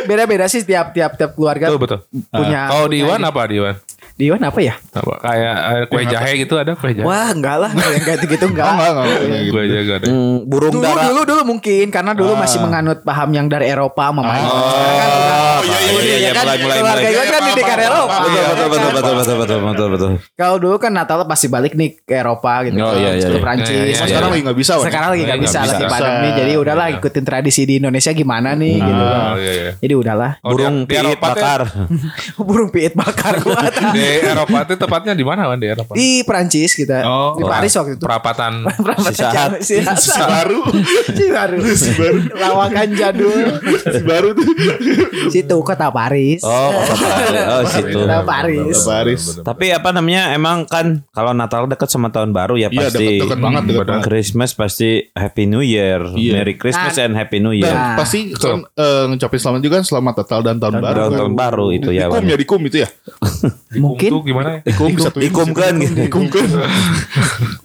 Beda-beda 0.10 0.46
sih 0.48 0.62
tiap 0.64 0.92
tiap 0.94 1.16
tiap 1.18 1.32
keluarga 1.34 1.70
Betul 1.72 1.82
betul. 1.82 2.00
punya. 2.30 2.70
Kalau 2.70 2.88
di 2.92 2.98
Iwan 3.02 3.22
apa 3.24 3.42
di 3.48 3.56
Iwan? 3.62 3.76
Di 4.24 4.32
Iwan 4.32 4.40
apa 4.40 4.60
ya? 4.64 4.80
Apa 4.96 5.20
kayak 5.20 5.56
eh, 5.60 5.84
kue 5.92 6.04
jahe 6.08 6.32
gitu 6.40 6.56
ada 6.56 6.80
kue 6.80 6.96
jahe? 6.96 7.04
Wah 7.04 7.28
enggak 7.28 7.60
lah 7.60 7.72
yang 7.76 8.04
kayak 8.08 8.24
gitu 8.24 8.46
enggak. 8.48 8.64
Oh, 8.64 8.72
enggak, 8.72 8.88
enggak, 8.88 9.20
enggak, 9.20 9.42
gitu. 9.44 9.52
Kue 9.52 9.64
jahe 9.68 9.84
gak 9.84 9.98
ada. 10.00 10.06
Hmm, 10.08 10.36
burung 10.48 10.72
Dulu 10.72 10.86
dara. 10.88 11.02
dulu 11.04 11.22
dulu 11.28 11.42
mungkin 11.44 11.86
karena 11.92 12.12
dulu 12.16 12.32
masih 12.40 12.64
menganut 12.64 13.04
paham 13.04 13.30
yang 13.36 13.52
dari 13.52 13.68
Eropa 13.68 14.16
mama. 14.16 14.32
Sekarang 14.32 14.96
kan 14.96 15.12
Oh, 15.54 15.62
iya, 15.62 15.80
iya, 15.80 16.02
iya, 16.04 16.16
iya, 16.18 16.32
kan 16.34 16.44
mulai, 16.44 16.58
mulai, 16.58 16.78
keluarga 16.80 17.00
mulai. 17.00 17.14
Iwan 17.14 17.28
kan 17.30 17.42
didikan 17.46 17.80
Eropa. 17.80 18.16
Betul, 18.16 18.32
betul, 18.32 18.68
betul, 18.68 18.80
betul, 18.80 19.14
betul, 19.14 19.36
betul, 19.36 19.60
betul, 19.62 19.88
betul. 19.92 20.12
Kalau 20.34 20.56
dulu 20.58 20.76
kan 20.78 20.92
Natal 20.92 21.20
pasti 21.24 21.48
balik 21.48 21.74
nih 21.74 22.00
ke 22.00 22.16
Eropa 22.16 22.54
gitu. 22.64 22.80
Oh, 22.80 22.96
iya, 22.96 23.12
iya, 23.14 23.28
Ke 23.28 23.36
iya. 23.36 23.44
Prancis. 23.44 23.70
Iya, 23.70 23.80
iya, 23.82 23.92
iya. 23.94 24.08
Sekarang 24.08 24.30
lagi 24.32 24.42
nggak 24.44 24.58
bisa. 24.58 24.72
Sekarang 24.80 25.10
lagi 25.12 25.24
nggak 25.24 25.42
bisa, 25.42 25.60
lagi 25.64 25.86
pandemi. 25.86 26.30
Jadi 26.34 26.52
udahlah 26.56 26.86
Iya. 26.86 26.96
ikutin 26.96 27.24
tradisi 27.24 27.62
di 27.64 27.74
Indonesia 27.76 28.12
gimana 28.12 28.50
nih 28.54 28.76
gitu. 28.78 29.04
Oh, 29.04 29.36
iya, 29.36 29.52
iya. 29.54 29.72
Jadi 29.80 29.94
udahlah. 29.94 30.32
Oh, 30.40 30.52
Burung 30.52 30.78
piit 30.84 31.20
bakar. 31.20 31.60
Burung 32.48 32.70
piit 32.70 32.94
bakar 32.94 33.34
gua. 33.40 33.60
Di 34.16 34.28
Eropa 34.28 34.58
itu 34.62 34.76
tepatnya 34.76 35.14
di 35.14 35.24
mana 35.24 35.42
Wan 35.46 35.58
di 35.58 35.68
Eropa? 35.68 35.92
di 35.94 36.22
Prancis 36.22 36.72
kita. 36.74 37.02
Oh, 37.04 37.34
di 37.34 37.44
Paris 37.44 37.74
waktu 37.74 37.92
itu. 37.94 38.04
Perapatan 38.04 38.54
Perapatan 38.86 39.10
Sisahat. 39.10 39.34
jam- 39.34 39.58
sisahat. 39.60 40.00
Si 40.00 40.12
baru. 40.14 40.60
Si 41.04 41.26
baru. 41.28 41.58
baru. 42.00 42.18
Lawakan 42.34 42.88
jadul. 42.92 43.46
Si 43.84 44.02
baru 44.02 44.28
tuh. 44.32 44.46
Situ 45.28 45.58
kota 45.60 45.90
Paris. 45.90 46.42
Oh, 46.42 46.70
kota 46.72 46.96
Paris. 46.96 47.44
Oh, 47.44 47.62
situ. 47.74 47.98
Kota 48.00 48.20
Paris. 48.22 48.78
Baris. 48.84 49.22
Tapi 49.40 49.66
apa 49.70 49.90
namanya 49.90 50.32
emang 50.32 50.64
kan 50.64 51.02
kalau 51.10 51.32
Natal 51.32 51.66
dekat 51.66 51.88
sama 51.88 52.10
tahun 52.10 52.32
baru 52.32 52.56
ya 52.56 52.68
Iya 52.68 52.88
pasti 52.88 53.06
deket-deket 53.20 53.40
banget 53.40 53.64
deket 53.66 53.86
banget. 53.86 54.04
Christmas 54.04 54.52
pasti 54.52 54.90
Happy 55.12 55.44
New 55.46 55.62
Year, 55.62 56.00
Iya. 56.14 56.32
Merry 56.36 56.56
Christmas 56.56 56.94
Nah, 56.94 57.04
and 57.04 57.14
Happy 57.14 57.38
New 57.38 57.52
Year. 57.52 57.66
Dan 57.66 57.76
Nah, 57.76 57.96
pasti 57.96 58.32
kan 58.32 58.64
eh, 58.70 59.04
ngucapin 59.08 59.40
selamat 59.40 59.60
juga 59.62 59.74
kan 59.76 59.86
selamat 59.86 60.14
Natal 60.16 60.40
dan 60.42 60.56
tahun 60.58 60.74
baru. 60.76 60.94
Tahun, 60.94 61.10
kan. 61.10 61.20
tahun 61.20 61.34
baru 61.34 61.66
itu 61.72 61.90
ya. 61.90 62.06
Ikum 62.06 62.16
Wan. 62.16 62.24
ya 62.26 62.36
dikum 62.36 62.60
itu 62.62 62.78
ya. 62.80 62.90
Mungkin. 63.94 64.10
Itu 64.10 64.18
gimana 64.26 64.50
ya? 64.60 64.60
Ikum 64.74 64.88
bisa 64.94 65.10
tuh. 65.14 65.22
Ikum 65.22 65.50
kan 65.54 65.74
gitu. 65.78 66.02
Ikum 66.10 66.24
kan. 66.28 66.48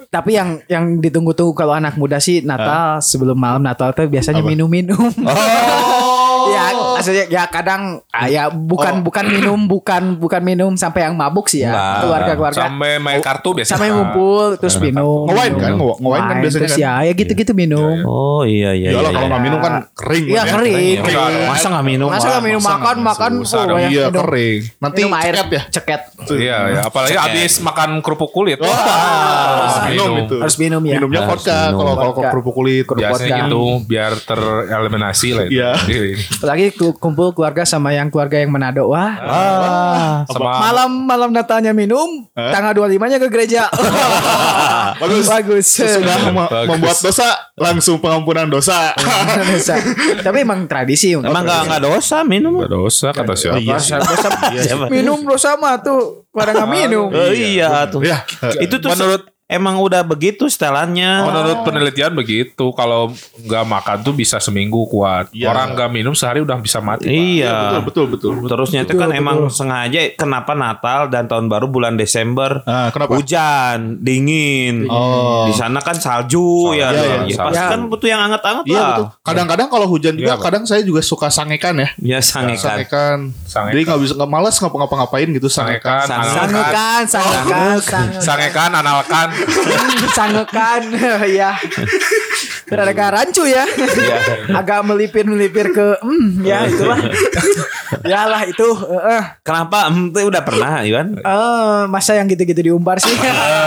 Tapi 0.08 0.30
yang 0.36 0.60
yang 0.68 0.84
ditunggu-tunggu 1.00 1.52
kalau 1.52 1.76
anak 1.76 1.96
muda 1.96 2.20
sih 2.20 2.44
Natal 2.44 3.00
sebelum 3.04 3.36
malam 3.36 3.64
Natal 3.64 3.92
tuh 3.92 4.08
biasanya 4.08 4.44
minum-minum. 4.44 5.12
Oh. 5.24 6.44
ya 6.54 6.72
Maksudnya 6.98 7.24
ya 7.30 7.42
kadang 7.46 8.02
ah, 8.10 8.26
ya 8.26 8.50
bukan 8.50 9.06
bukan 9.06 9.24
minum 9.30 9.60
bukan 9.70 10.18
bukan 10.18 10.42
minum 10.42 10.72
sampai 10.74 11.06
yang 11.06 11.14
mabuk 11.14 11.46
sih 11.46 11.62
ya. 11.62 11.70
Enggak. 11.70 11.94
Keluarga-keluarga 12.02 12.60
Sampai 12.66 12.90
main 12.98 13.20
kartu 13.22 13.50
biasa. 13.54 13.70
sampai 13.78 13.88
ngumpul 13.94 14.58
terus 14.58 14.76
minum. 14.82 15.30
Nge-wine 15.30 15.54
kan? 15.54 15.72
nge-wine 15.78 16.26
kan 16.26 16.36
biasanya 16.42 16.60
terus 16.66 16.74
kan? 16.74 16.82
ya 16.82 16.92
ya 17.06 17.12
gitu-gitu 17.14 17.52
minum. 17.54 17.96
Oh 18.02 18.42
iya 18.42 18.74
iya. 18.74 18.90
Iyalah 18.92 19.10
iya, 19.10 19.14
kalau 19.14 19.26
iya. 19.26 19.30
nggak 19.30 19.44
minum 19.46 19.58
kan 19.62 19.74
kering. 19.94 20.24
Iya 20.26 20.42
kan 20.42 20.58
ya. 20.58 20.58
kering. 20.58 20.98
Masa 21.46 21.66
nggak 21.70 21.86
minum? 21.86 22.08
Masa 22.10 22.26
nggak 22.28 22.44
minum 22.44 22.62
makan 22.62 22.96
makan 23.06 23.32
oh, 23.46 23.78
Iya 23.78 24.04
minum. 24.10 24.22
kering. 24.26 24.60
Nanti 24.82 25.00
minum 25.06 25.14
air 25.14 25.34
ceket 25.38 25.50
ya. 25.54 25.62
ceket. 25.70 26.00
Iya, 26.28 26.58
ya. 26.68 26.80
apalagi 26.90 27.16
habis 27.16 27.52
makan 27.62 27.90
kerupuk 28.02 28.30
kulit. 28.34 28.58
Harus 28.60 29.76
minum 29.88 30.10
itu. 30.26 30.36
Harus 30.42 30.56
minum 30.58 30.82
ya. 30.82 30.98
Minumnya 30.98 31.22
vodka 31.30 31.72
kalau 31.72 31.94
kalau 31.94 32.12
kerupuk 32.18 32.54
kulit. 32.58 32.84
Biasanya 32.88 33.46
gitu 33.46 33.86
biar 33.86 34.12
tereliminasi 34.26 35.28
lah 35.36 35.44
itu. 35.46 35.60
Iya. 35.60 35.70
Kumpul 36.96 37.36
keluarga 37.36 37.62
sama 37.62 37.92
yang 37.92 38.08
keluarga 38.08 38.40
yang 38.40 38.48
Manado. 38.48 38.88
Wah. 38.88 39.12
Ah. 39.20 40.14
Sama 40.28 40.60
Malam 40.60 40.90
malam 41.04 41.30
Natalnya 41.30 41.72
minum, 41.72 42.24
tanggal 42.32 42.72
25-nya 42.72 43.18
ke 43.20 43.28
gereja. 43.28 43.68
Bagus. 45.02 45.26
Bagus. 45.28 45.66
Sudah 45.68 46.16
mem- 46.24 46.48
Bagus. 46.48 46.68
membuat 46.68 46.96
dosa 46.98 47.26
langsung 47.54 47.96
pengampunan 47.98 48.48
dosa. 48.48 48.92
Bisa. 49.48 49.76
Tapi 50.20 50.42
emang 50.42 50.64
tradisi 50.66 51.12
Emang 51.14 51.44
nggak 51.44 51.62
nggak 51.68 51.82
dosa 51.82 52.22
minum? 52.24 52.58
Gak 52.60 52.72
dosa 52.72 53.08
kata 53.12 53.32
siapa. 53.34 53.58
Iya 53.60 53.76
sih. 53.78 53.94
Siapa? 54.64 54.86
minum 54.88 55.22
dosa 55.22 55.54
mah 55.56 55.80
tuh 55.80 56.26
pada 56.32 56.52
nggak 56.54 56.70
minum. 56.70 57.08
Oh, 57.10 57.32
iya 57.32 57.86
tuh. 57.88 58.02
Ya. 58.04 58.24
Itu 58.58 58.78
tuh 58.78 58.90
Menurut- 58.92 59.37
emang 59.48 59.80
udah 59.80 60.04
begitu 60.04 60.44
setelannya. 60.46 61.24
Menurut 61.24 61.58
penelitian 61.64 62.12
begitu, 62.12 62.68
kalau 62.72 63.08
nggak 63.40 63.64
makan 63.64 63.96
tuh 64.00 64.12
bisa 64.12 64.36
seminggu 64.38 64.84
kuat. 64.86 65.32
Iya. 65.32 65.48
Orang 65.48 65.72
nggak 65.72 65.88
minum 65.90 66.12
sehari 66.12 66.38
udah 66.38 66.60
bisa 66.60 66.78
mati. 66.78 67.08
Pak. 67.08 67.16
Iya. 67.16 67.56
Betul 67.80 68.12
betul 68.12 68.32
betul. 68.36 68.48
Terusnya 68.48 68.84
itu 68.84 68.94
kan 68.94 69.10
emang 69.10 69.48
sengaja 69.48 70.12
kenapa 70.14 70.52
Natal 70.52 71.08
dan 71.08 71.24
tahun 71.24 71.48
baru 71.48 71.66
bulan 71.66 71.96
Desember 71.96 72.60
Ah, 72.62 72.92
kenapa? 72.92 73.16
hujan 73.16 73.96
dingin 73.98 74.84
Oh. 74.86 75.48
di 75.48 75.52
sana 75.52 75.80
kan 75.80 75.96
salju 75.96 76.74
ya, 76.74 76.92
iya, 76.92 77.00
ya, 77.00 77.16
iya. 77.24 77.36
pasti 77.40 77.56
Ya. 77.58 77.72
kan 77.72 77.80
butuh 77.88 78.04
yang 78.06 78.20
anget-anget 78.22 78.64
Iya 78.64 78.76
lah 78.76 78.88
betul. 78.92 79.06
Kadang-kadang 79.24 79.68
kalau 79.68 79.86
hujan 79.86 80.14
juga, 80.14 80.34
Iya, 80.34 80.42
kadang 80.42 80.62
saya 80.64 80.82
juga 80.82 81.00
suka 81.00 81.28
sangekan 81.28 81.72
ya. 81.74 81.88
ya 81.98 82.18
sangekan 82.20 82.58
Sangekan. 82.58 83.18
Sangekan. 83.48 83.72
Jadi 83.72 83.82
nggak 83.82 84.00
bisa 84.02 84.12
nggak 84.14 84.30
malas 84.30 84.54
ngapa-ngapain 84.58 85.28
gitu 85.30 85.48
sangekan. 85.48 86.04
Sangekan, 86.04 86.44
analkan, 86.44 87.02
Sangekan, 87.04 87.04
sangekan, 87.08 87.76
sangekan, 87.80 88.20
sangekan, 88.20 88.70
analkan. 88.74 89.28
Sangekan, 90.10 90.82
ya. 91.30 91.54
Rada 92.68 92.92
rancu 93.10 93.42
ya. 93.42 93.64
Agak 94.50 94.84
melipir-melipir 94.84 95.70
ke, 95.70 95.96
hmm, 95.98 96.42
ya 96.42 96.64
itulah. 96.64 97.00
ya 98.04 98.20
lah 98.24 98.44
itu. 98.44 98.68
eh, 98.86 99.02
eh. 99.10 99.22
kenapa 99.40 99.88
Em, 99.88 100.12
itu 100.12 100.20
udah 100.22 100.42
pernah 100.42 100.84
Iwan 100.84 101.16
Eh, 101.16 101.82
masa 101.86 102.12
yang 102.12 102.28
gitu-gitu 102.28 102.60
diumbar 102.62 102.98
sih? 102.98 103.16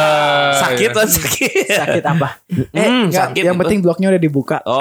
sakit 0.62 0.90
kan 0.92 1.08
sakit 1.08 1.74
Sakit 1.74 2.04
apa? 2.06 2.38
Eh, 2.70 2.78
Hmm, 2.78 3.10
enggak, 3.10 3.34
sakit 3.34 3.42
yang 3.44 3.56
itu. 3.56 3.62
penting 3.66 3.80
bloknya 3.82 4.08
udah 4.10 4.22
dibuka. 4.22 4.58
oh 4.70 4.80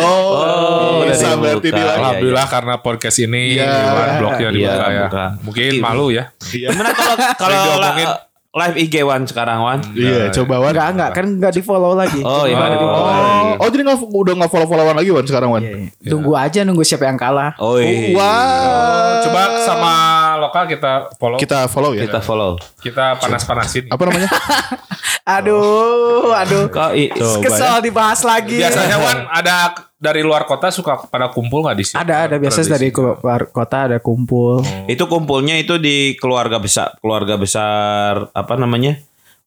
Oh, 0.00 1.02
udah 1.02 1.10
bisa 1.10 1.26
dibuka. 1.28 1.42
berarti 1.42 1.68
bilang. 1.70 1.96
Alhamdulillah 2.00 2.46
karena 2.48 2.74
podcast 2.78 3.16
ini 3.20 3.42
Iya. 3.52 3.68
Iwan 3.68 4.08
bloknya 4.16 4.40
Iya, 4.40 4.54
dibuka 4.54 4.86
ya. 4.88 5.02
buka. 5.04 5.24
Mungkin 5.44 5.70
malu 5.78 6.06
ya. 6.08 6.24
gimana 6.40 6.90
kalau 6.96 7.16
kalau. 7.36 8.29
Live 8.50 8.76
IG 8.76 9.06
Wan 9.06 9.22
sekarang 9.30 9.62
Wan 9.62 9.78
Iya, 9.94 10.26
coba 10.34 10.58
Wan. 10.58 10.74
Enggak, 10.74 10.88
enggak, 10.90 11.10
kan 11.14 11.24
enggak 11.24 11.52
di-follow 11.54 11.94
lagi. 11.94 12.18
oh 12.18 12.50
iya 12.50 12.58
Oh. 12.58 12.66
ada 12.66 12.74
di 12.74 12.82
bawah. 12.82 13.14
Oh, 13.54 13.62
oh 13.62 13.68
jadi 13.70 13.82
nggak 13.86 13.98
udah 14.02 14.34
nggak 14.42 14.50
follow 14.50 14.66
followan 14.66 14.96
lagi 14.98 15.10
Wan 15.14 15.22
sekarang 15.22 15.48
Wan? 15.54 15.62
Iya, 15.62 15.86
iya. 15.86 16.10
Tunggu 16.10 16.34
aja 16.34 16.60
nunggu 16.66 16.82
siapa 16.82 17.06
yang 17.06 17.14
kalah. 17.14 17.54
oh 17.62 17.78
iya 17.78 18.10
Wah. 18.10 19.22
Coba 19.22 19.40
sama 19.62 19.94
lokal 20.40 20.64
kita 20.64 21.12
follow. 21.20 21.38
Kita, 21.38 21.68
kita 21.68 21.68
follow 21.70 21.92
ya. 21.92 22.00
kita 22.08 22.20
follow 22.24 22.50
panas-panasin. 23.20 23.84
Apa 23.92 24.02
namanya? 24.08 24.28
Aduh, 25.30 26.32
aduh. 26.34 26.66
kok 26.72 26.90
Kesel 27.44 27.86
dibahas 27.86 28.24
lagi. 28.26 28.58
Biasanya 28.58 28.98
Wan 28.98 29.30
ada 29.30 29.76
dari 30.00 30.24
luar 30.24 30.48
kota 30.48 30.72
suka 30.72 31.06
pada 31.06 31.28
kumpul 31.28 31.62
nggak 31.62 31.76
di 31.76 31.84
sini? 31.84 32.00
ada 32.00 32.24
ada 32.26 32.36
biasa 32.40 32.64
Tradisi. 32.64 32.72
dari 32.72 32.88
keluar 32.90 33.52
kota 33.52 33.86
ada 33.86 33.98
kumpul. 34.00 34.64
Itu 34.88 35.06
kumpulnya 35.06 35.60
itu 35.60 35.76
di 35.76 36.16
keluarga 36.16 36.56
besar, 36.56 36.96
keluarga 36.98 37.36
besar 37.36 38.32
apa 38.32 38.54
namanya? 38.56 38.96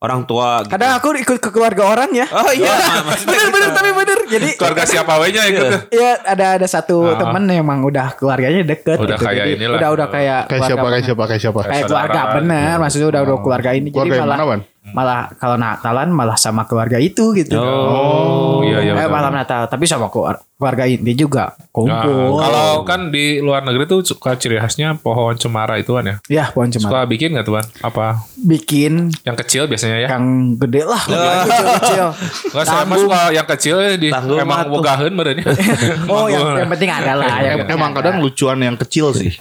Orang 0.03 0.27
tua. 0.27 0.59
gitu. 0.61 0.75
Kadang 0.75 0.99
aku 0.99 1.15
ikut 1.15 1.39
ke 1.39 1.47
keluarga 1.47 1.83
orang 1.87 2.11
ya. 2.11 2.27
Oh 2.27 2.51
iya, 2.51 2.67
bener 3.23 3.47
bener 3.49 3.69
tapi 3.71 3.89
bener. 3.95 4.19
Jadi 4.27 4.47
keluarga 4.53 4.83
siapa 4.83 5.15
nya 5.31 5.43
ikut. 5.47 5.95
ya 5.95 6.09
ada 6.27 6.45
ada 6.59 6.67
satu 6.67 7.07
Ah. 7.07 7.15
temen 7.15 7.47
yang 7.47 7.63
emang 7.63 7.79
udah 7.81 8.11
keluarganya 8.13 8.67
deket. 8.67 8.99
Udah 8.99 9.15
gitu. 9.15 9.23
kayak 9.23 9.37
Jadi 9.39 9.51
inilah. 9.55 9.79
Udah 9.79 9.89
udah 9.95 10.07
kayak 10.11 10.39
Kayak 10.45 10.61
siapa? 10.67 10.85
Kayak 10.85 11.05
siapa? 11.05 11.23
Kayak 11.23 11.41
siapa? 11.41 11.59
kayak 11.63 11.83
keluarga 11.87 12.21
bener 12.35 12.75
maksudnya 12.77 13.07
udah 13.07 13.21
udah 13.23 13.37
keluarga 13.39 13.69
ini 13.71 13.87
Keluarga 13.87 14.03
jadi 14.03 14.19
yang 14.19 14.27
malah 14.27 14.37
mana? 14.43 14.72
Malah 14.85 15.31
kalau 15.33 15.55
Natalan 15.55 16.11
malah 16.11 16.35
sama 16.35 16.63
keluarga 16.63 16.99
itu 16.99 17.31
gitu 17.31 17.55
Oh, 17.55 18.59
iya 18.59 18.83
iya. 18.83 18.93
eh, 18.97 19.07
malam 19.07 19.31
Natal 19.31 19.63
tapi 19.65 19.85
sama 19.85 20.07
keluar- 20.07 20.43
keluarga 20.53 20.83
inti 20.85 21.13
juga 21.13 21.51
Nah, 21.51 21.67
kumpul 21.71 22.35
kalau 22.37 22.83
kan 22.83 23.07
di 23.07 23.39
luar 23.39 23.61
negeri 23.61 23.83
tuh 23.85 23.99
suka 24.01 24.35
ciri 24.35 24.55
khasnya 24.55 24.95
pohon 24.95 25.33
cemara 25.33 25.75
itu 25.75 25.91
kan 25.91 26.03
ya. 26.03 26.15
ya 26.27 26.45
pohon 26.49 26.67
cemara 26.67 26.91
Suka 26.93 26.99
bikin 27.05 27.31
nggak 27.31 27.43
tuan? 27.43 27.63
Apa? 27.79 28.27
bikin 28.37 29.11
Yang 29.21 29.37
kecil 29.41 29.63
biasanya 29.65 29.97
ya? 29.97 30.07
yang 30.09 30.25
gede 30.57 30.83
lah 30.83 30.99
kecil 30.99 31.65
kecil 31.77 32.07
Enggak 32.49 32.65
saya 32.65 32.83
mah 32.83 32.97
suka 32.97 33.19
yang 33.31 33.47
kecil 33.49 33.75
ya 33.77 33.91
di 33.93 34.09
Tanggung 34.09 34.35
emang 34.37 34.67
bogaheun 34.67 35.13
badannya. 35.13 35.45
oh 36.11 36.27
yang, 36.27 36.43
yang 36.57 36.69
penting 36.69 36.89
ada 36.89 37.11
lah 37.13 37.27
yang 37.39 37.57
penting 37.61 37.71
Emang 37.73 37.91
ada. 37.91 37.97
kadang 38.01 38.15
lucuan 38.19 38.57
yang 38.57 38.75
kecil 38.77 39.11
sih. 39.11 39.31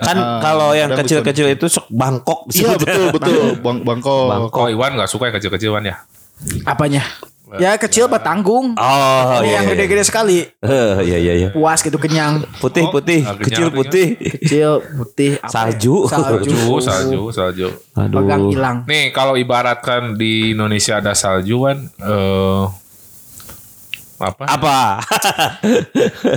Kan 0.00 0.16
Ah, 0.16 0.40
kalau 0.40 0.72
yang 0.72 0.90
kecil-kecil 0.90 1.46
itu 1.50 1.66
sok 1.66 1.86
Bangkok 1.88 2.48
Iya 2.50 2.74
betul 2.74 3.06
betul. 3.14 3.40
Bang 3.58 3.82
Bangkok. 3.82 4.50
Oh 4.50 4.66
Iwan 4.66 4.94
nggak 4.94 5.06
suka 5.06 5.28
yang 5.28 5.36
kecil-kecil 5.36 5.70
Wan 5.70 5.84
ya? 5.84 5.96
apanya 6.62 7.02
ya 7.54 7.74
kecil 7.74 8.06
bertanggung 8.06 8.76
Oh 8.76 9.22
Ini 9.36 9.42
iya. 9.42 9.54
yang 9.56 9.64
iya. 9.64 9.70
gede-gede 9.72 10.04
sekali 10.04 10.38
Eh, 10.56 10.92
iya 11.02 11.18
iya 11.18 11.32
iya. 11.36 11.48
puas 11.50 11.80
gitu 11.80 11.96
kenyang 11.96 12.46
Putih-putih, 12.58 13.24
Oh, 13.24 13.34
kecil 13.34 13.66
kenyang, 13.66 13.74
putih. 13.74 14.06
kecil 14.14 14.70
putih 14.94 15.32
apa 15.36 15.50
Salju. 15.50 15.94
ya? 16.04 16.14
salju 16.14 16.46
Salju, 16.46 16.68
salju, 16.78 17.20
salju. 17.28 17.68
pegang 17.92 18.38
Aduh. 18.40 18.52
hilang 18.52 18.76
Nih 18.84 19.10
kalau 19.10 19.34
ibaratkan 19.34 20.14
di 20.14 20.52
Indonesia 20.52 20.98
ada 20.98 21.10
salju 21.12 21.64
kan 21.64 21.78
eh 21.98 22.62
apa? 24.18 24.44
Apa? 24.48 24.78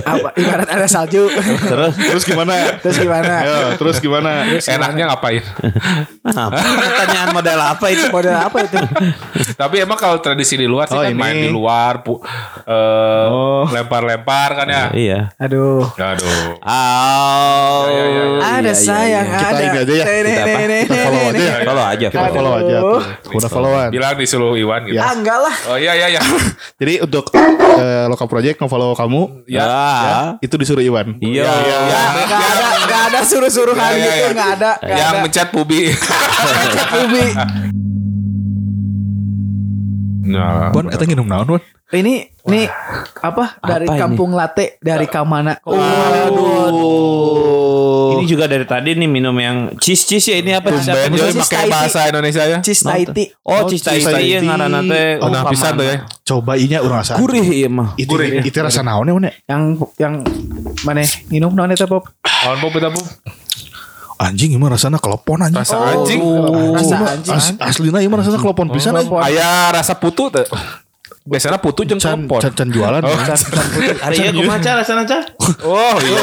apa 0.04 0.28
ibarat 0.34 0.68
ada 0.68 0.86
salju 0.86 1.26
Terus 1.60 1.92
Terus 1.94 2.22
gimana? 2.24 2.54
terus 2.78 2.96
gimana 2.96 3.34
Ya, 3.42 3.56
terus 3.74 3.96
gimana? 3.98 4.46
Enaknya 4.54 5.04
ngapain? 5.08 5.42
apa? 6.24 6.58
Pertanyaan 6.58 7.30
model 7.32 7.58
apa 7.58 7.86
itu? 7.88 8.06
model 8.08 8.36
apa 8.36 8.58
itu 8.60 8.78
Tapi 9.52 9.76
emang 9.78 9.96
kalau 9.96 10.18
tradisi 10.18 10.54
di 10.54 10.64
luar 10.64 10.86
sih 10.86 10.94
Oh, 10.94 11.02
kan 11.02 11.10
ini. 11.10 11.18
main 11.18 11.36
di 11.36 11.50
luar, 11.50 12.00
pu- 12.00 12.22
eh, 12.62 13.26
Oh. 13.26 13.66
lempar-lempar 13.66 14.54
kan 14.54 14.66
ya. 14.66 14.84
Iya. 14.92 15.20
aduh 15.36 15.82
Aduh. 15.92 16.58
Oh. 16.58 17.80
Ya, 17.84 18.04
ya, 18.04 18.04
ya. 18.06 18.24
ada 18.38 18.62
iya, 18.64 18.74
sayang 18.74 19.26
iya. 19.26 19.38
Kita 19.40 19.48
ada 19.48 19.62
ini 19.62 19.78
aja 19.78 19.92
ya. 19.92 20.04
Kita 20.04 20.42
apa? 20.42 20.58
Kita 20.62 20.96
follow 21.02 21.22
aja 21.24 21.42
ya. 21.42 21.56
Follow 21.58 21.84
aja. 21.84 22.06
Kita 22.08 22.28
follow 22.30 22.52
aja. 22.52 22.78
Udah 23.32 23.50
followan. 23.50 23.88
Bilang 23.90 24.14
disuruh 24.14 24.54
Iwan 24.54 24.80
gitu. 24.84 24.94
Ya. 24.94 25.02
ah 25.02 25.12
enggak 25.12 25.38
lah 25.38 25.54
Oh 25.66 25.76
iya 25.76 25.92
iya 25.94 26.06
iya. 26.10 26.22
Jadi 26.76 26.94
untuk 27.00 27.24
eh, 27.74 28.04
lokal 28.06 28.26
project 28.26 28.56
nge-follow 28.56 28.92
kamu 28.92 29.44
Ya. 29.46 29.64
Ya. 29.64 30.18
itu 30.38 30.54
disuruh 30.54 30.80
Iwan. 30.80 31.16
Iya. 31.18 31.42
Ya, 31.42 32.02
Enggak 32.18 32.40
ada 32.46 32.66
enggak 32.78 33.02
ada 33.08 33.20
suruh-suruh 33.22 33.74
hal 33.74 33.92
Ya, 33.92 33.96
ya, 33.96 34.02
gitu 34.02 34.12
ya. 34.18 34.28
enggak 34.30 34.50
ada 34.52 34.70
enggak 34.76 34.92
Yang 34.94 35.08
ada 35.08 35.20
mencet 35.20 35.48
pubi. 35.50 35.80
Ubi. 36.98 37.24
Nah, 40.24 40.70
Wan, 40.70 40.86
eta 40.88 41.02
nginum 41.02 41.26
naon, 41.26 41.48
Wan? 41.50 41.62
ini 41.92 42.24
nih 42.42 42.64
apa 43.20 43.60
dari 43.60 43.84
Apa 43.84 43.92
ini? 43.92 44.00
kampung 44.00 44.32
latte 44.32 44.80
dari 44.80 45.04
Kamana 45.04 45.60
Oh. 45.62 45.76
Ini 48.18 48.24
juga 48.28 48.44
dari 48.50 48.66
tadi 48.68 48.92
nih 48.98 49.08
minum 49.08 49.36
yang 49.40 49.72
cheese 49.80 50.04
cheese 50.04 50.28
ya 50.28 50.36
ini 50.42 50.52
apa? 50.52 50.68
Tumben 50.68 51.12
Cheese 51.16 51.16
Joy 51.16 51.30
Thai 51.32 51.42
pakai 51.42 51.64
bahasa 51.70 52.00
Indonesia 52.10 52.42
ya. 52.44 52.58
cheese 52.60 52.82
Thai 52.84 53.02
tea 53.08 53.26
Oh, 53.42 53.64
cheese 53.64 53.84
Thai 53.84 53.98
tea 54.00 54.38
tea. 54.38 54.44
ngaranna 54.44 54.80
teh. 54.84 55.18
Oh, 55.22 55.28
nah, 55.32 55.42
pisan 55.48 55.72
tuh 55.78 55.86
ya. 55.86 55.96
Coba 56.22 56.52
inya 56.60 56.78
urang 56.84 57.00
rasa. 57.00 57.16
Gurih 57.18 57.44
iya 57.44 57.68
mah. 57.72 57.96
Itu 57.96 58.14
itu 58.20 58.58
rasa 58.60 58.84
naon 58.84 59.08
ya, 59.08 59.14
ya? 59.16 59.32
yang 59.52 59.62
yang 59.96 60.14
mana 60.84 61.02
minum 61.32 61.50
non 61.54 61.70
itu 61.70 61.86
pop 61.88 62.06
Kawan 62.22 62.58
pop 62.60 62.70
kita 62.74 62.88
pop. 62.90 63.06
Anjing 64.22 64.54
gimana 64.54 64.78
rasanya 64.78 65.02
kelepon 65.02 65.42
anjing. 65.42 65.58
Rasa 65.66 65.76
anjing. 65.82 66.20
rasa 66.76 66.94
Cuma 66.94 67.06
anjing 67.10 67.34
as, 67.34 67.46
aslina 67.58 67.98
ieu 67.98 68.06
mah 68.06 68.22
rasanya 68.22 68.38
kelepon 68.38 68.70
pisan 68.70 68.94
anjing. 68.94 69.18
Aya 69.18 69.74
rasa 69.74 69.98
putu 69.98 70.30
tuh. 70.30 70.46
Biasanya 71.22 71.54
putu 71.56 71.82
jeung 71.82 71.96
Can, 71.96 72.26
kelepon. 72.26 72.40
can, 72.42 72.52
can 72.52 72.68
jualan. 72.68 72.98
Oh, 72.98 73.14
Ada 74.02 74.10
ya 74.12 74.30
kumaha 74.32 74.58
cara 74.58 74.82
sana 74.82 75.06
cara? 75.06 75.22
Oh 75.62 75.94
iya. 75.96 76.18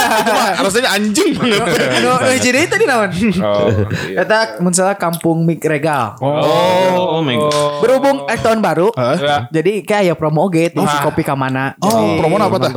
Rasanya 0.64 0.90
anjing 0.92 1.32
banget. 1.32 1.64
jadi 2.44 2.68
tadi 2.68 2.84
naon 2.84 3.08
Oh. 3.40 3.72
iya. 4.04 4.20
Eta 4.20 4.60
misalnya 4.60 4.94
kampung 4.94 5.42
mik 5.42 5.64
regal 5.64 6.20
Oh, 6.20 7.16
oh 7.16 7.20
my 7.20 7.32
god. 7.34 7.80
berhubung 7.80 8.16
eh 8.26 8.36
tahun 8.36 8.60
baru 8.60 8.92
Ya. 9.16 9.48
jadi 9.48 9.80
kayak 9.80 10.14
promo 10.14 10.44
oge 10.44 10.68
si 10.68 10.96
kopi 11.00 11.22
kamana 11.22 11.72
Oh, 11.80 12.20
promo 12.20 12.36
apa 12.36 12.56
tah? 12.58 12.72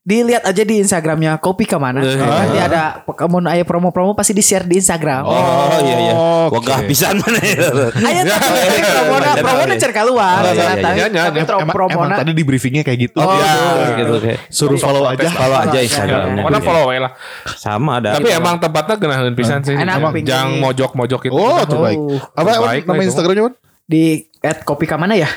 Dilihat 0.00 0.40
aja 0.42 0.62
di 0.64 0.80
Instagramnya 0.80 1.36
kopi 1.36 1.68
ke 1.68 1.76
mana 1.76 2.00
nanti 2.00 2.56
ada 2.56 3.04
kamu 3.04 3.44
aya 3.44 3.68
promo-promo 3.68 4.16
pasti 4.16 4.32
di 4.32 4.40
share 4.40 4.64
di 4.64 4.80
Instagram 4.80 5.28
Oh 5.28 5.76
iya 5.78 5.96
iya. 6.00 6.14
Oke. 6.48 6.56
Wagah 6.56 6.88
pisan 6.88 7.20
mana 7.20 7.36
ya. 7.36 7.68
Ayo 8.00 8.20
tapi 8.24 8.80
promona 8.80 9.28
Bener, 9.30 9.44
promona 9.44 9.64
bener. 9.68 9.76
cer 9.76 9.92
keluar 9.92 10.40
Oh, 10.40 10.48
iya, 10.48 10.56
Jangan 10.56 10.72
iya, 10.72 10.80
tapi- 10.80 10.96
iya. 10.96 11.06
tapi 11.20 11.36
Iya, 11.36 11.44
tro- 11.44 11.60
Emang, 11.60 11.76
promona 11.76 12.00
emang 12.06 12.20
tadi 12.24 12.32
di 12.32 12.42
briefingnya 12.42 12.80
kayak 12.80 12.98
gitu. 13.02 13.20
Oh, 13.20 13.28
Ya. 13.28 13.52
gitu. 13.94 14.14
Suruh 14.48 14.80
follow 14.80 15.04
aja. 15.04 15.28
Follow 15.28 15.58
aja 15.60 15.78
Instagramnya. 15.78 16.42
Pokoknya 16.42 16.62
follow 16.64 16.84
we 16.88 16.96
lah. 16.96 17.12
Sama 17.54 18.00
ada. 18.00 18.16
Tapi 18.16 18.28
emang 18.32 18.56
tempatnya 18.56 18.96
genahin 18.96 19.36
pisan 19.36 19.60
sih. 19.60 19.76
Enak, 19.76 20.00
Emang 20.00 20.16
pinggir. 20.16 20.32
Jang 20.32 20.48
mojok-mojok 20.58 21.28
itu. 21.28 21.36
Oh, 21.36 21.60
itu 21.60 21.76
baik. 21.76 21.98
Oh. 22.00 22.16
Apa 22.34 22.48
Wan? 22.56 22.68
Baik 22.72 22.82
lah 22.82 22.88
nama 22.88 23.02
itu. 23.04 23.08
Instagramnya 23.12 23.52
di 23.84 24.02
at 24.40 24.62
kopi 24.62 24.86
ke 24.86 24.94
mana 24.94 25.12
ya 25.12 25.28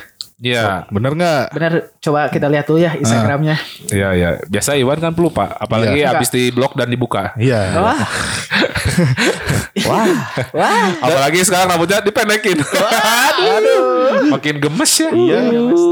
Iya, 0.44 0.84
Bener 0.92 1.16
nggak? 1.16 1.44
benar 1.52 1.72
coba 1.98 2.28
kita 2.28 2.52
lihat 2.52 2.68
dulu 2.68 2.76
ya 2.78 2.92
Instagramnya 2.94 3.56
iya, 3.88 4.12
iya. 4.12 4.30
Biasa 4.44 4.76
Iwan 4.76 5.00
kan 5.00 5.16
pelupa, 5.16 5.56
apalagi 5.56 5.96
Iya. 5.96 6.12
habis 6.12 6.28
di 6.28 6.52
blok 6.52 6.76
dan 6.76 6.92
dibuka. 6.92 7.32
Iya. 7.36 7.80
wah 7.80 7.96
wah 9.88 10.08
wah 10.52 10.86
Apalagi 11.00 11.40
sekarang 11.42 11.68
rambutnya 11.70 12.00
dipendekin. 12.02 12.60
Aduh. 12.60 14.30
Makin 14.30 14.56
gemes 14.60 14.92
ya. 14.94 15.10
Iya. 15.10 15.40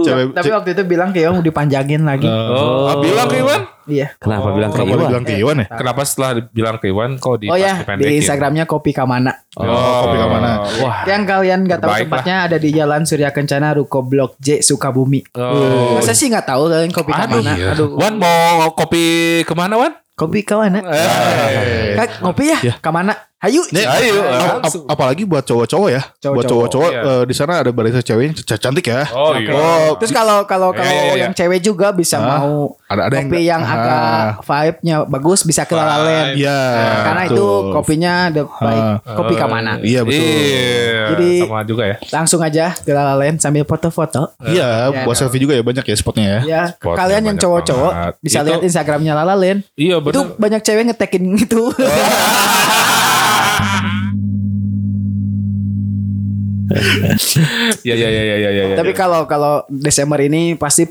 Cewek, 0.03 0.25
tapi 0.33 0.49
waktu 0.51 0.69
itu 0.73 0.83
bilang 0.83 1.09
kayak 1.09 1.31
mau 1.31 1.39
dipanjangin 1.39 2.03
lagi 2.03 2.27
Oh, 2.27 2.87
ah, 2.87 2.99
bilang 2.99 3.27
ke 3.27 3.39
Iwan? 3.39 3.61
Iya 3.91 4.07
Kenapa 4.15 4.47
bilang 4.49 4.71
kayak 4.71 4.81
Kenapa 4.81 4.95
Iwan? 4.97 5.09
bilang 5.11 5.23
ke 5.23 5.33
Iwan 5.35 5.57
ya? 5.57 5.67
Kenapa 5.69 6.01
setelah 6.01 6.31
bilang 6.47 6.75
ke 6.75 6.87
Iwan 6.87 7.11
kok 7.15 7.35
di 7.37 7.45
oh 7.45 7.55
ya 7.55 7.73
di 7.83 8.13
Instagramnya 8.15 8.63
kopi 8.63 8.89
ke 8.89 9.03
mana 9.03 9.35
Oh, 9.53 9.67
kopi 10.01 10.15
ke 10.15 10.27
mana? 10.27 10.49
Wah. 10.79 11.03
yang 11.03 11.23
kalian 11.23 11.59
nggak 11.63 11.79
tahu 11.79 11.91
tempatnya 11.99 12.35
ada 12.43 12.55
di 12.55 12.69
Jalan 12.71 13.03
Surya 13.03 13.29
Kencana 13.29 13.73
Ruko 13.73 13.99
Blok 14.01 14.35
J 14.37 14.61
Sukabumi 14.61 15.21
Oh. 15.33 15.95
masa 15.95 16.11
sih 16.11 16.25
nggak 16.25 16.47
tahu 16.47 16.67
kalian 16.67 16.89
kopi 16.89 17.11
Aduh, 17.11 17.19
ke 17.21 17.35
mana 17.37 17.51
iya. 17.53 17.67
aduh 17.71 17.89
Wan 17.93 18.15
mau 18.15 18.71
kopi 18.71 19.03
ke 19.41 19.53
mana 19.53 19.75
Wan? 19.75 19.93
kopi 20.13 20.39
ke 20.41 20.53
mana 20.53 20.79
Eh. 20.81 21.95
Kak, 21.95 22.21
ngopi 22.21 22.43
ya 22.47 22.59
ke 22.75 22.89
mana 22.89 23.13
Hayu 23.41 23.65
Nih, 23.73 23.81
Ayo, 23.81 24.21
ap- 24.21 24.61
ap- 24.61 24.85
apalagi 24.87 25.25
buat 25.25 25.41
cowok-cowok 25.41 25.89
ya. 25.89 26.05
Cowok-cowok. 26.13 26.35
buat 26.37 26.45
cowok-cowok 26.45 26.91
Iya. 26.93 27.01
eh, 27.01 27.23
di 27.25 27.33
sana 27.33 27.53
ada 27.57 27.73
barisan 27.73 27.99
cewek 27.99 28.23
yang 28.23 28.35
cantik 28.37 28.85
ya. 28.85 29.01
Oh 29.09 29.33
iya. 29.33 29.49
Oh, 29.49 29.97
Terus 29.97 30.13
kalau 30.13 30.45
kalau 30.45 30.69
Iya, 30.69 30.77
kalau 30.77 30.93
iya, 30.93 31.01
iya. 31.09 31.21
yang 31.25 31.33
cewek 31.33 31.59
juga 31.59 31.89
bisa 31.89 32.15
Ah, 32.15 32.37
mau 32.37 32.77
ada- 32.85 33.09
ada 33.09 33.15
yang 33.17 33.25
kopi 33.27 33.41
yang, 33.41 33.61
agak 33.65 33.97
ah. 33.97 34.29
vibe-nya 34.39 34.95
bagus 35.05 35.41
bisa 35.41 35.65
ke 35.65 35.73
La 35.73 35.83
La 35.83 35.97
Land. 35.99 36.37
Iya. 36.37 36.59
Karena 37.01 37.21
itu 37.25 37.45
kopinya 37.73 38.13
the 38.29 38.43
baik 38.45 38.83
kopi 39.09 39.33
ke 39.33 39.47
mana. 39.47 39.71
Iya 39.81 40.01
betul. 40.03 40.21
Iya. 40.21 41.01
Jadi- 41.09 41.41
sama 41.41 41.59
juga 41.65 41.83
ya. 41.83 41.95
Langsung 42.13 42.39
aja 42.39 42.65
ke 42.77 42.91
La 42.91 43.03
La 43.03 43.15
Land 43.17 43.41
sambil 43.41 43.65
foto-foto. 43.65 44.37
Iya, 44.39 44.93
Iya. 44.93 45.01
buat 45.01 45.17
selfie 45.17 45.41
juga 45.41 45.57
ya 45.57 45.65
banyak 45.65 45.81
ya 45.81 45.95
spotnya 45.97 46.25
ya. 46.27 46.39
Ya, 46.45 46.63
Spotnya 46.71 46.93
kalian 46.95 47.23
yang 47.25 47.37
cowok-cowok 47.39 48.21
bisa 48.21 48.37
Itu- 48.37 48.47
lihat 48.47 48.61
Instagramnya 48.61 49.17
La 49.17 49.25
La 49.25 49.33
Land. 49.33 49.65
Iya 49.73 49.97
Itu 49.97 50.05
betul. 50.05 50.25
banyak 50.37 50.61
cewek 50.61 50.83
ngetekin 50.87 51.25
itu. 51.33 51.73
Iya 57.83 57.95
iya 57.95 58.09
iya 58.09 58.23
iya 58.23 58.35
iya. 58.37 58.49
iya. 58.71 58.75
Tapi 58.77 58.91
kalau 58.95 59.27
kalau 59.27 59.65
Desember 59.67 60.19
ini 60.23 60.55
pasti 60.55 60.87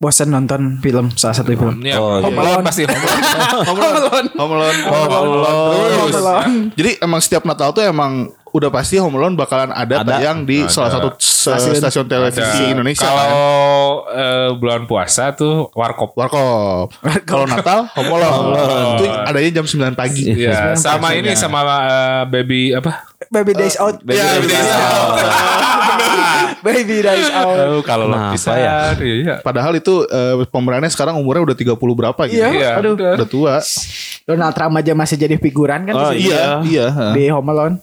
bosan 0.00 0.32
nonton 0.32 0.80
film 0.80 1.12
salah 1.14 1.36
satu 1.36 1.52
film. 1.52 1.76
Iya, 1.84 2.00
Oh, 2.00 2.18
iya. 2.18 2.24
Home 2.24 2.38
Alone 2.40 2.64
pasti 2.64 2.82
Home 2.88 2.98
Alone. 3.04 3.28
Home 3.68 3.80
Alone. 3.84 4.28
Home 4.32 4.52
Alone. 4.56 4.78
Home 4.80 5.12
Alone. 5.12 5.92
Home 5.92 6.16
Alone. 6.16 6.54
Jadi 6.72 6.90
emang 7.04 7.20
setiap 7.20 7.44
Natal 7.44 7.70
tuh 7.76 7.84
emang 7.84 8.32
udah 8.50 8.68
pasti 8.68 8.96
Home 8.96 9.14
Alone 9.14 9.34
bakalan 9.34 9.70
ada, 9.70 10.00
Ada. 10.00 10.18
tayang 10.18 10.42
di 10.42 10.60
Ada. 10.60 10.68
salah 10.68 10.90
satu 10.90 11.08
Stasiun. 11.16 11.74
stasiun, 11.74 12.06
televisi 12.06 12.40
Ada. 12.40 12.68
Indonesia. 12.68 13.02
Kalau 13.02 13.26
kan. 14.04 14.16
eh, 14.16 14.48
bulan 14.54 14.82
puasa 14.84 15.30
tuh 15.30 15.70
warkop. 15.72 16.12
Warkop. 16.12 16.92
Kalau 17.28 17.44
Natal 17.44 17.86
Home 17.92 18.12
Alone. 18.12 18.46
Itu 18.96 19.04
adanya 19.06 19.50
jam 19.52 19.64
9 19.64 19.94
pagi. 19.94 20.24
Iya, 20.26 20.74
sama 20.74 21.12
ini 21.12 21.32
sama 21.32 21.60
eh, 21.62 22.22
baby 22.28 22.72
apa? 22.72 23.06
Baby 23.26 23.52
Days 23.52 23.76
Out. 23.76 24.00
Baby 24.00 24.16
Iya, 24.16 24.26
Days 24.34 24.48
Days 24.48 24.70
Out. 24.72 25.14
Baby 26.60 26.96
Days 27.00 27.28
Out. 27.30 27.56
Aduh, 27.58 27.82
kalau 27.82 28.06
Kenapa 28.06 28.32
lapisan 28.32 28.54
ya? 28.54 28.74
iya. 28.96 29.34
Padahal 29.40 29.72
itu 29.74 30.04
eh, 30.04 30.44
pemerannya 30.46 30.88
sekarang 30.88 31.16
umurnya 31.16 31.44
udah 31.44 31.56
30 31.56 31.76
berapa 31.76 32.22
gitu. 32.26 32.40
Iya. 32.40 32.48
Iya, 32.50 32.70
Aduh. 32.76 32.94
Udah 32.96 33.28
tua. 33.28 33.54
Donald 34.24 34.52
Trump 34.52 34.74
aja 34.76 34.92
masih 34.92 35.16
jadi 35.16 35.36
figuran 35.36 35.84
kan 35.84 35.94
Oh, 35.94 36.10
sini. 36.10 36.28
Iya, 36.28 36.44
iya. 36.62 36.86
di 37.12 37.28
Home 37.28 37.48
Alone. 37.48 37.76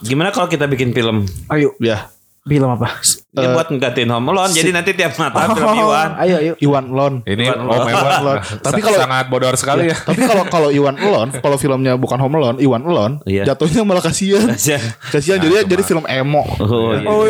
Gimana 0.00 0.30
kalau 0.30 0.46
kita 0.46 0.64
bikin 0.64 0.90
film? 0.90 1.24
Ayo, 1.48 1.72
Ya. 1.78 2.08
film 2.42 2.64
apa? 2.70 2.96
Ini 3.28 3.44
buat 3.52 3.68
nggantiin 3.68 4.08
Home 4.08 4.32
Alone. 4.32 4.50
Jadi 4.50 4.72
nanti 4.72 4.90
tiap 4.92 5.12
Natal 5.14 5.52
film 5.52 5.68
Iwan. 5.78 6.16
Ayo, 6.16 6.36
ayo. 6.40 6.52
Iwan 6.58 6.86
Lon. 6.88 7.14
Ini 7.22 7.44
Iwan 7.44 7.60
Om 7.60 7.68
Alone. 7.68 7.92
Ewan 7.92 8.20
lah. 8.24 8.36
Tapi 8.58 8.80
kalau- 8.80 8.98
sangat 8.98 9.24
bodor 9.28 9.54
sekali 9.54 9.82
ya. 9.84 9.96
Tapi 10.00 10.20
kalau 10.22 10.44
kalau 10.48 10.68
Iwan 10.72 10.96
Alone, 10.96 11.36
kalau 11.36 11.54
filmnya 11.54 11.92
bukan 11.94 12.16
Home 12.16 12.34
Alone, 12.34 12.56
Iwan 12.58 12.82
Alone, 12.82 13.14
Iya. 13.22 13.44
jatuhnya 13.44 13.84
malah 13.84 14.00
kasihan. 14.00 14.48
Kasihan. 14.48 14.80
Kasihan 15.12 15.38
jadi 15.38 15.68
jadi 15.68 15.82
film 15.84 16.08
emo. 16.08 16.40
Oh, 16.58 16.96
iya. 16.96 17.04
Oh, 17.06 17.24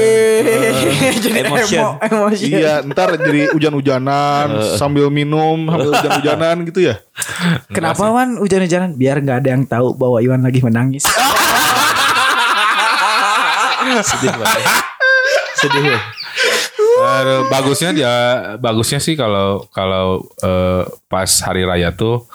jadi 1.19 1.39
Emotion. 1.43 1.83
emo, 1.83 1.91
emotion. 2.01 2.49
Iya, 2.49 2.73
ntar 2.87 3.09
jadi 3.19 3.51
hujan-hujanan 3.51 4.47
sambil 4.79 5.11
minum, 5.11 5.67
sambil 5.67 5.91
hujan-hujanan 5.93 6.57
gitu 6.63 6.81
ya. 6.85 6.95
Kenapa 7.69 8.07
Wan 8.07 8.39
hujan-hujanan? 8.39 8.95
Biar 8.95 9.19
nggak 9.19 9.43
ada 9.43 9.49
yang 9.51 9.67
tahu 9.67 9.93
bahwa 9.93 10.23
Iwan 10.23 10.41
lagi 10.41 10.63
menangis. 10.63 11.03
Sedih 14.01 14.31
banget. 14.33 14.63
Sedih. 15.55 15.83
ya. 15.89 16.01
Aduh, 16.99 17.47
bagusnya 17.47 17.91
dia 17.91 18.15
bagusnya 18.57 18.99
sih 18.99 19.15
kalau 19.15 19.67
kalau 19.69 20.23
eh, 20.39 20.83
pas 21.07 21.31
hari 21.41 21.63
raya 21.63 21.91
tuh 21.91 22.27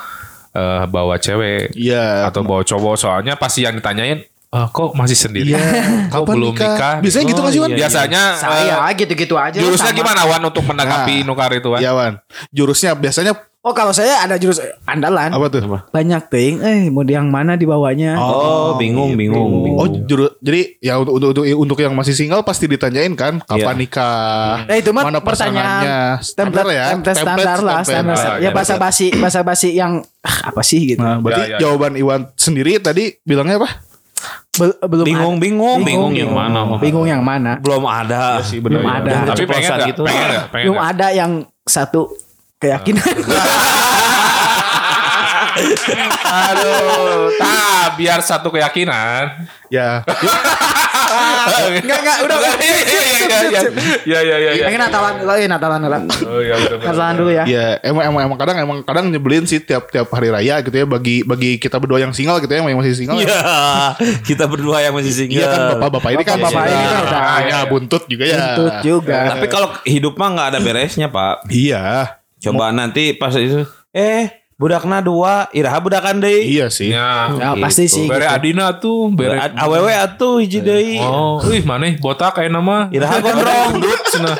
eh, 0.51 0.83
bawa 0.85 1.17
cewek 1.17 1.71
Iya. 1.73 2.27
atau 2.27 2.41
bawa 2.41 2.61
cowok 2.61 2.95
soalnya 2.95 3.35
pasti 3.35 3.63
yang 3.63 3.75
ditanyain 3.75 4.23
"Ah, 4.49 4.69
kok 4.69 4.93
masih 4.93 5.17
sendiri? 5.17 5.49
Iya. 5.51 5.59
Kok 6.07 6.23
Kapan 6.23 6.33
belum 6.37 6.53
nikah? 6.53 6.69
nikah? 6.69 6.95
Biasanya 7.01 7.25
gitu 7.25 7.39
nggak 7.41 7.51
sih, 7.51 7.59
Wan? 7.59 7.69
iya, 7.69 7.77
Biasanya 7.79 8.23
Saya 8.35 8.73
eh, 8.79 8.93
gitu-gitu 8.95 9.35
aja. 9.35 9.57
jurusnya 9.57 9.89
sama. 9.89 9.97
gimana 9.97 10.21
Wan 10.23 10.41
untuk 10.45 10.63
menanggapi 10.63 11.15
Nah. 11.17 11.25
nukar 11.25 11.51
itu 11.51 11.67
Wan? 11.67 11.81
Iya, 11.81 11.91
Wan. 11.91 12.13
Jurusnya 12.51 12.91
biasanya 12.93 13.33
Oh 13.63 13.71
kalau 13.71 13.95
saya 13.95 14.19
ada 14.19 14.35
jurus 14.35 14.59
andalan. 14.83 15.31
apa 15.31 15.47
tuh? 15.47 15.63
Banyak 15.87 16.27
ting. 16.27 16.59
Eh 16.59 16.91
mau 16.91 16.99
yang 17.01 17.31
mana 17.31 17.55
dibawanya? 17.55 18.19
Oh, 18.19 18.75
bingung, 18.75 19.15
bingung, 19.15 19.63
bingung. 19.63 19.79
Oh, 19.79 19.87
jurus. 19.87 20.35
Jadi 20.43 20.83
ya 20.83 20.99
untuk 20.99 21.15
untuk 21.15 21.29
untuk, 21.31 21.45
untuk 21.47 21.77
yang 21.79 21.95
masih 21.95 22.11
single 22.11 22.43
pasti 22.43 22.67
ditanyain 22.67 23.15
kan 23.15 23.39
kapan 23.39 23.63
Iya. 23.63 23.79
nikah? 23.79 24.67
Eh 24.67 24.83
itu 24.83 24.91
mah 24.91 25.07
mana 25.07 25.23
pertanyaan 25.23 25.79
pasangannya? 25.79 25.99
template 26.19 26.27
Standar 26.27 26.65
ya. 26.67 26.85
template 26.91 27.17
standar 27.17 27.57
lah 27.63 27.79
standar. 27.81 28.15
Ah, 28.19 28.35
ya 28.35 28.35
iya, 28.37 28.49
bahasa 28.51 28.75
basi 28.75 29.15
bahasa 29.15 29.39
basi 29.41 29.69
yang 29.71 30.03
ah, 30.19 30.51
apa 30.51 30.59
sih 30.59 30.83
gitu. 30.83 30.99
Nah, 30.99 31.23
berarti 31.23 31.41
Ya, 31.41 31.47
ya, 31.47 31.55
ya. 31.55 31.59
jawaban 31.63 31.95
Iwan 31.95 32.35
sendiri 32.35 32.83
tadi 32.83 33.15
bilangnya 33.23 33.63
apa? 33.63 33.79
Bel- 34.53 34.75
belum 34.77 35.05
Bingung, 35.07 35.33
ada. 35.33 35.41
bingung, 35.41 35.79
bingung 35.81 36.13
yang 36.13 36.35
mana? 36.35 36.59
Bingung 36.77 37.07
yang 37.07 37.23
mana? 37.23 37.63
Belum 37.63 37.87
ada. 37.87 38.43
Belum 38.43 38.83
ada. 38.83 39.31
Tapi 39.31 39.47
pengen 39.47 39.71
gitu. 39.87 40.03
Pengen 40.03 40.27
nggak? 40.29 40.45
Pengen 40.51 40.65
Belum 40.67 40.79
ada 40.83 41.07
yang 41.09 41.31
satu 41.63 42.11
keyakinan. 42.63 43.15
Aduh, 46.23 47.29
tak 47.37 47.87
biar 47.99 48.19
satu 48.25 48.49
keyakinan. 48.49 49.45
Ya. 49.69 50.01
Enggak 51.77 51.99
enggak 52.01 52.17
udah. 52.25 52.37
Iya 52.57 52.77
iya 52.81 53.01
iya 53.13 53.61
iya 54.05 54.19
iya 54.21 54.37
iya. 54.37 54.51
iya. 54.57 54.65
Pengen 54.69 54.81
Natalan 54.81 55.13
dulu 55.21 55.33
ya 55.33 55.47
Natalan 55.49 55.79
dulu. 55.81 55.97
Oh 56.29 56.39
iya 56.41 56.55
betul. 56.57 56.77
betul. 56.77 56.87
Natalan 56.89 57.15
dulu 57.17 57.31
ya. 57.33 57.43
Ya 57.45 57.65
emang 57.81 58.03
emang 58.05 58.21
emang 58.29 58.37
kadang 58.37 58.57
emang 58.57 58.77
kadang 58.81 59.05
nyebelin 59.09 59.45
sih 59.45 59.61
tiap 59.61 59.89
tiap 59.89 60.09
hari 60.09 60.29
raya 60.33 60.61
gitu 60.61 60.73
ya 60.73 60.85
bagi 60.85 61.21
bagi 61.21 61.57
kita 61.57 61.77
berdua 61.77 62.01
yang 62.01 62.13
single 62.13 62.37
gitu 62.41 62.49
ya 62.49 62.61
yang 62.61 62.79
masih 62.79 62.93
single. 62.97 63.17
Iya, 63.21 63.39
kita 64.25 64.45
berdua 64.49 64.81
yang 64.81 64.93
masih 64.93 65.13
single. 65.13 65.37
Iya 65.37 65.45
kan 65.49 65.61
bapak-bapak 65.77 66.09
ini 66.13 66.23
kan 66.25 66.37
Bapak-bapak 66.41 66.65
ini 66.65 66.81
kan 66.81 66.97
udah- 67.05 67.29
hanya 67.37 67.57
buntut 67.69 68.03
juga 68.09 68.23
ya. 68.25 68.37
Tuntut 68.57 68.73
juga. 68.81 69.17
Tapi 69.37 69.45
kalau 69.49 69.69
hidup 69.85 70.13
mah 70.17 70.29
nggak 70.33 70.47
ada 70.53 70.59
beresnya, 70.61 71.07
Pak. 71.09 71.45
Iya. 71.49 72.22
Coba 72.43 72.69
nanti 72.69 73.13
pas 73.13 73.31
itu 73.33 73.63
eh 73.89 74.27
budakna 74.53 74.99
dua, 74.99 75.49
iraha 75.49 75.75
budakan 75.77 76.19
deui. 76.19 76.45
Iya 76.51 76.67
sih. 76.67 76.89
Ya. 76.89 77.31
Ya 77.31 77.51
Gitu. 77.51 77.63
pasti 77.63 77.85
sih. 77.85 78.05
Bere 78.05 78.23
gitu. 78.23 78.35
Adina 78.37 78.67
tuh, 78.73 79.09
bere 79.09 79.35
Ad- 79.35 79.57
Awewe 79.57 79.91
atuh 79.91 80.37
hiji 80.37 80.59
deui. 80.59 80.97
Oh, 80.97 81.41
ih 81.45 81.61
mana 81.61 81.89
botak 81.97 82.31
kayak 82.33 82.49
nama. 82.49 82.87
Iraha 82.89 83.17
gondrong. 83.23 83.81
Cenah. 84.07 84.37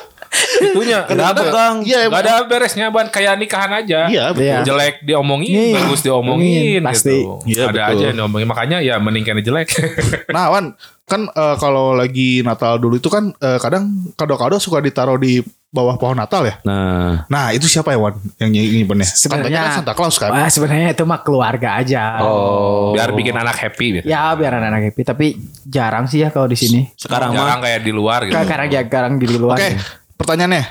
Itunya. 0.55 1.05
Iraha 1.05 1.31
pegang. 1.33 1.75
Iya 1.81 1.97
Gak 2.03 2.07
emang. 2.07 2.21
ada 2.21 2.33
beresnya 2.43 2.85
ban 2.87 3.07
kayak 3.07 3.35
nikahan 3.35 3.71
aja. 3.75 4.07
Iya 4.07 4.31
betul. 4.31 4.45
Iya. 4.45 4.57
Jelek 4.63 4.95
diomongin, 5.01 5.51
Iya. 5.51 5.75
bagus 5.77 6.01
diomongin 6.01 6.61
Iya, 6.77 6.81
pasti. 6.83 7.17
gitu. 7.19 7.33
Iya, 7.45 7.63
ada 7.65 7.73
betul. 7.83 7.91
aja 7.91 8.03
yang 8.05 8.17
diomongin 8.17 8.47
makanya 8.47 8.77
ya 8.79 8.95
mending 8.97 9.23
kena 9.23 9.41
jelek. 9.41 9.69
Nah 10.35 10.49
Wan 10.49 10.65
kan 11.03 11.27
eh, 11.27 11.55
kalau 11.57 11.93
lagi 11.93 12.41
Natal 12.41 12.77
dulu 12.77 12.95
itu 12.95 13.07
kan 13.07 13.33
eh, 13.33 13.59
kadang 13.59 13.85
kado-kado 14.13 14.55
suka 14.55 14.79
ditaruh 14.79 15.17
di 15.17 15.43
bawah 15.73 15.97
pohon 15.97 16.13
Natal 16.13 16.45
ya. 16.45 16.55
Nah, 16.61 17.25
Nah 17.25 17.49
itu 17.49 17.65
siapa 17.65 17.89
ya 17.89 17.97
Wan 17.97 18.13
yang 18.37 18.53
nyimpennya? 18.53 19.09
Sebenarnya 19.09 19.49
Katanya 19.49 19.61
kan 19.65 19.77
Santa 19.81 19.93
Claus 19.97 20.15
kan. 20.21 20.29
Wah, 20.29 20.45
sebenarnya 20.53 20.93
itu 20.93 21.03
mah 21.03 21.19
keluarga 21.25 21.81
aja. 21.81 22.21
oh. 22.21 22.93
Biar 22.93 23.09
bikin 23.17 23.33
anak 23.33 23.57
happy 23.57 23.99
gitu. 23.99 24.05
Ya 24.05 24.29
biar 24.37 24.53
anak-anak 24.61 24.93
happy. 24.93 25.01
Tapi 25.01 25.25
jarang 25.65 26.05
sih 26.05 26.21
ya 26.21 26.29
kalau 26.29 26.45
di 26.45 26.55
sini. 26.55 26.85
sekarang 26.93 27.33
Jarang 27.33 27.57
mah 27.59 27.65
kayak 27.65 27.81
di 27.81 27.91
luar 27.91 28.29
gitu. 28.29 28.37
Karena 28.37 28.65
ya 28.69 28.81
jarang 28.85 29.17
di 29.17 29.27
luar. 29.33 29.57
Oke 29.57 29.69
pertanyaannya 30.13 30.63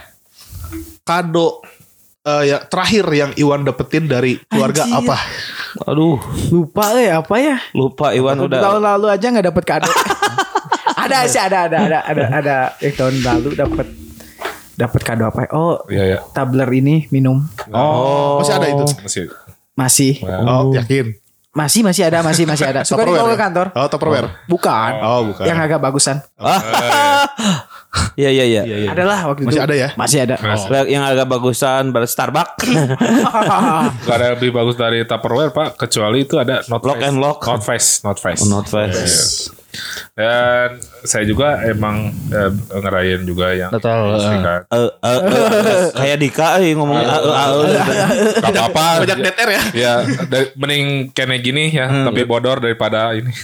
kado 1.02 1.60
eh, 2.22 2.54
ya 2.54 2.58
terakhir 2.62 3.04
yang 3.10 3.30
Iwan 3.34 3.66
dapetin 3.66 4.06
dari 4.06 4.38
keluarga 4.46 4.86
Anjir. 4.86 5.02
apa? 5.02 5.16
Aduh, 5.88 6.20
Lupa 6.52 6.94
eh 7.00 7.10
apa 7.10 7.34
ya? 7.40 7.56
lupa 7.74 8.12
Iwan 8.14 8.38
Tahun 8.38 8.48
udah. 8.48 8.76
lalu 8.78 9.06
aja 9.10 9.26
nggak 9.28 9.46
dapet 9.50 9.64
kado. 9.66 9.90
ada 11.02 11.26
sih 11.26 11.40
ada 11.42 11.66
ada 11.66 11.78
ada 11.82 11.98
ada 12.06 12.24
ada 12.30 12.56
yang 12.78 12.94
tahun 12.94 13.14
lalu 13.26 13.50
dapat 13.58 13.86
dapat 14.74 15.00
kado 15.02 15.24
apa? 15.24 15.44
ya? 15.44 15.48
Oh, 15.52 15.76
Iya 15.86 16.04
ya. 16.06 16.18
tabler 16.32 16.68
ini 16.72 17.06
minum. 17.08 17.44
Oh, 17.68 18.40
masih 18.40 18.54
ada 18.56 18.66
itu. 18.66 18.84
Masih. 19.00 19.24
Masih. 19.72 20.12
Oh, 20.24 20.72
yakin. 20.72 21.16
Masih 21.52 21.84
masih 21.84 22.08
ada, 22.08 22.24
masih 22.24 22.48
masih 22.48 22.64
ada. 22.64 22.80
Suka 22.80 23.04
dibawa 23.04 23.28
ke 23.28 23.36
ya? 23.36 23.40
kantor? 23.44 23.66
Oh, 23.76 23.84
Tupperware. 23.84 24.28
Bukan. 24.48 24.92
Oh, 25.04 25.20
bukan. 25.28 25.44
Yang 25.44 25.58
agak 25.60 25.80
bagusan. 25.80 26.16
Iya 28.16 28.32
iya 28.32 28.44
iya. 28.48 28.88
Adalah 28.88 29.28
waktu 29.28 29.44
Masih 29.44 29.60
itu. 29.60 29.68
ada 29.68 29.74
ya? 29.76 29.88
Masih 30.00 30.18
ada. 30.24 30.36
Yang 30.88 31.04
agak 31.12 31.26
bagusan 31.28 31.92
ber 31.92 32.08
Starbucks. 32.08 32.64
Gak 34.08 34.14
ada 34.16 34.24
yang 34.32 34.34
lebih 34.40 34.50
bagus 34.50 34.80
dari 34.80 35.04
Tupperware 35.04 35.52
pak 35.52 35.76
kecuali 35.76 36.24
itu 36.24 36.40
ada 36.40 36.64
not 36.72 36.80
Lock 36.80 36.96
face. 36.96 37.04
and 37.04 37.16
lock. 37.20 37.38
not 37.44 37.60
face 37.60 37.88
not 38.00 38.16
face 38.16 38.42
Not 38.48 38.64
fast. 38.64 39.52
Dan 40.12 40.76
saya 41.02 41.24
juga 41.24 41.60
emang 41.62 42.08
eh, 42.28 42.50
ngerayain 42.70 43.22
juga 43.22 43.52
yang 43.52 43.70
Natal, 43.70 44.12
pasti 44.12 44.36
eh. 44.36 44.40
kan. 44.40 44.60
Eh, 44.68 44.78
eh, 44.78 45.18
eh, 45.18 45.86
kayak 45.92 46.18
Dika 46.18 46.48
eh, 46.58 46.72
ngomongnya 46.72 47.08
eh, 47.08 47.18
eh, 47.18 47.32
eh. 47.72 48.40
Gak 48.42 48.52
apa-apa 48.52 48.86
Banyak 49.02 49.18
DTR 49.22 49.48
ya? 49.48 49.62
ya 49.72 49.94
dari- 50.26 50.52
mending 50.54 50.86
kene 51.10 51.36
gini 51.38 51.64
ya 51.70 51.88
tapi 51.88 52.22
bodor 52.22 52.58
daripada 52.58 53.12
ini 53.12 53.32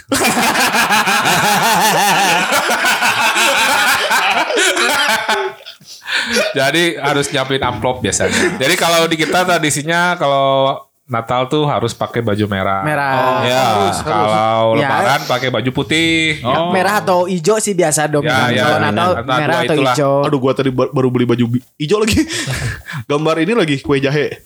jadi 6.55 6.85
harus 6.99 7.29
nyiapin 7.29 7.63
amplop 7.63 8.01
biasanya 8.01 8.57
jadi 8.57 8.75
kalau 8.75 9.07
di 9.07 9.17
kita 9.17 9.45
tradisinya 9.45 10.17
kalau 10.17 10.77
Natal 11.09 11.49
tuh 11.49 11.65
harus 11.65 11.91
pakai 11.91 12.21
baju 12.21 12.45
merah 12.47 12.85
Merah. 12.85 13.41
ya 13.41 13.65
kalau 13.99 14.77
Ya. 14.77 14.85
lebaran 14.85 15.21
pakai 15.25 15.49
baju 15.49 15.71
putih 15.75 16.37
Ya, 16.39 16.69
Merah 16.69 17.01
atau 17.01 17.25
hijau 17.25 17.57
sih 17.57 17.73
biasa 17.73 18.05
dominan. 18.07 18.49
Ya, 18.49 18.53
ya, 18.53 18.63
Kalau 18.63 18.77
dominan. 18.79 18.93
Natal 18.93 19.11
Antara 19.17 19.39
merah 19.39 19.59
atau 19.59 19.75
itulah. 19.75 19.95
hijau. 19.95 20.15
Aduh, 20.23 20.39
gua 20.39 20.53
tadi 20.53 20.69
bar- 20.69 20.91
baru 20.91 21.09
beli 21.09 21.25
baju 21.25 21.45
hijau 21.75 21.99
lagi. 21.99 22.21
Gambar 23.11 23.37
ini 23.39 23.53
lagi 23.53 23.77
kue 23.79 23.99
jahe. 23.99 24.45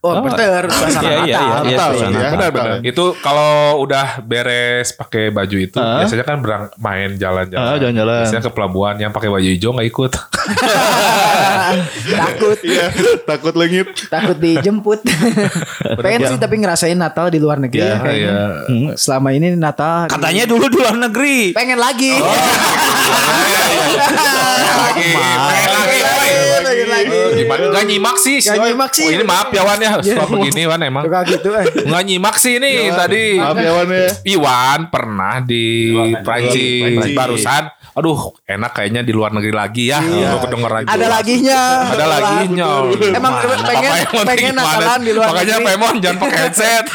Oh, 0.00 0.18
bener. 0.20 0.66
Suasana 0.66 1.02
Iya, 1.04 1.14
iya, 1.22 1.38
Natal. 1.38 1.62
iya, 1.62 1.62
iya, 1.62 1.70
Natal, 1.70 1.90
ya. 1.92 2.08
Benar, 2.10 2.30
Natal. 2.32 2.50
benar. 2.50 2.78
Itu 2.82 3.04
kalau 3.20 3.52
udah 3.80 4.06
beres 4.20 4.90
pakai 4.92 5.30
baju 5.30 5.56
itu, 5.60 5.78
biasanya 5.78 6.24
kan 6.24 6.36
berang 6.38 6.62
main 6.76 7.14
jalan-jalan. 7.14 7.62
Ah, 7.64 7.76
jalan-jalan. 7.76 8.18
Biasanya 8.20 8.42
ke 8.42 8.52
pelabuhan 8.52 8.96
yang 8.96 9.10
pakai 9.10 9.28
baju 9.28 9.46
hijau 9.46 9.70
nggak 9.70 9.88
ikut. 9.88 10.10
takut. 12.12 12.58
Iya, 12.60 12.86
takut 13.22 13.54
lengit. 13.54 13.86
takut 14.06 14.36
dijemput. 14.36 14.98
Pengen 16.02 16.20
sih 16.26 16.36
tapi 16.36 16.54
ngerasain 16.56 16.94
Natal 16.94 17.28
di 17.28 17.36
luar 17.36 17.56
negeri 17.56 17.78
Ya, 17.78 17.86
ya, 17.86 17.98
kayaknya. 17.98 18.30
iya. 18.30 18.40
Hmm, 18.66 18.88
Selama 18.94 19.28
ini 19.30 19.52
Natal 19.52 20.06
Katanya 20.06 20.44
dulu 20.44 20.66
di 20.66 20.76
luar 20.76 20.96
negeri. 20.98 21.52
pengen 21.52 21.76
lagi. 21.76 22.12
lagi, 24.80 25.08
pengen 25.10 25.70
lagi. 25.70 26.00
Pengen 26.60 26.88
lagi. 26.88 27.18
Gimana? 27.36 27.64
Gak 27.70 27.84
nyimak 27.86 28.16
sih. 28.16 28.38
Nggak 28.38 28.58
nyimak 28.64 28.90
sih. 28.92 29.04
Oh, 29.04 29.10
ini 29.12 29.24
maaf 29.24 29.48
ya 29.50 29.62
Wan 29.62 29.78
ya. 29.78 29.90
Suka 30.00 30.24
begini 30.26 30.62
Wan 30.64 30.80
emang. 30.80 31.04
Suka 31.04 31.20
gitu 31.24 31.48
eh. 31.52 31.64
Nggak 31.84 32.02
nyimak 32.04 32.36
sih 32.36 32.52
ini 32.56 32.70
tadi. 32.90 33.24
Maaf 33.36 33.56
ya, 33.56 33.70
Wan 33.72 33.88
ya. 33.88 34.08
Iwan 34.26 34.80
pernah 34.88 35.34
di 35.40 35.64
Prancis 36.20 36.80
Prancis. 36.96 37.16
barusan. 37.16 37.62
Aduh, 37.92 38.32
enak 38.44 38.70
kayaknya 38.72 39.00
di 39.00 39.10
luar 39.10 39.30
negeri 39.30 39.50
lagi 39.50 39.86
ya. 39.86 39.98
Iya. 39.98 40.30
Gue 40.32 40.40
kedenger 40.44 40.70
lagi. 40.72 40.86
Ada 40.86 41.06
laginya. 41.08 41.60
Ada 41.90 42.06
laginya. 42.06 42.66
Emang 43.10 43.32
Mana? 43.34 43.66
pengen- 43.66 44.24
pengen? 44.24 44.54
Natalan 44.54 45.00
di 45.00 45.10
luar 45.10 45.26
Makanya 45.28 45.52
negeri. 45.52 45.66
Paemon 45.66 45.94
jangan 45.98 46.18
pakai 46.18 46.40
headset. 46.40 46.84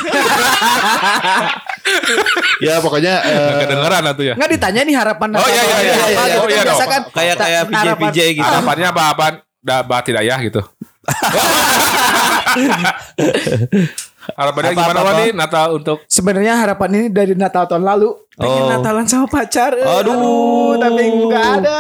Ya, 2.58 2.80
pokoknya 2.80 3.20
Nggak 3.22 3.56
kedengeran 3.62 4.02
atuh 4.08 4.24
ya. 4.26 4.34
Nggak 4.34 4.50
ditanya 4.52 4.82
nih 4.82 4.96
harapan 4.96 5.30
Oh, 5.36 5.46
iya, 5.46 5.54
iya, 5.54 5.62
iya, 5.62 5.70
apa 5.70 5.78
iya. 5.78 5.94
gitu 5.94 6.10
Oh, 6.10 6.42
kan 6.42 6.50
iya 6.50 6.64
biasa 6.64 6.82
dong. 6.82 6.90
kan 6.90 7.02
Kayak 7.14 7.36
kayak 7.38 7.62
PJ 7.62 7.78
harapan- 7.78 8.02
PJ 8.02 8.18
gitu. 8.34 8.42
Harapannya 8.42 8.88
apa 8.90 9.14
bat 9.14 9.36
tidak 10.02 10.24
ya 10.24 10.36
gitu. 10.42 10.62
Harapannya 14.32 14.70
Apa, 14.70 14.80
gimana 14.80 14.96
apa, 14.96 15.04
Wan 15.04 15.12
apa? 15.12 15.22
nih 15.22 15.30
Natal 15.32 15.66
untuk 15.72 15.98
Sebenarnya 16.06 16.54
harapan 16.58 16.90
ini 16.92 17.08
dari 17.08 17.34
Natal 17.34 17.64
tahun 17.66 17.84
lalu 17.84 18.10
pengen 18.34 18.62
Oh. 18.62 18.70
Natalan 18.70 19.06
sama 19.06 19.26
pacar. 19.26 19.72
eh. 19.74 19.86
Aduh. 19.86 20.76
tapi 20.76 21.04
nggak 21.06 21.46
ada. 21.56 21.78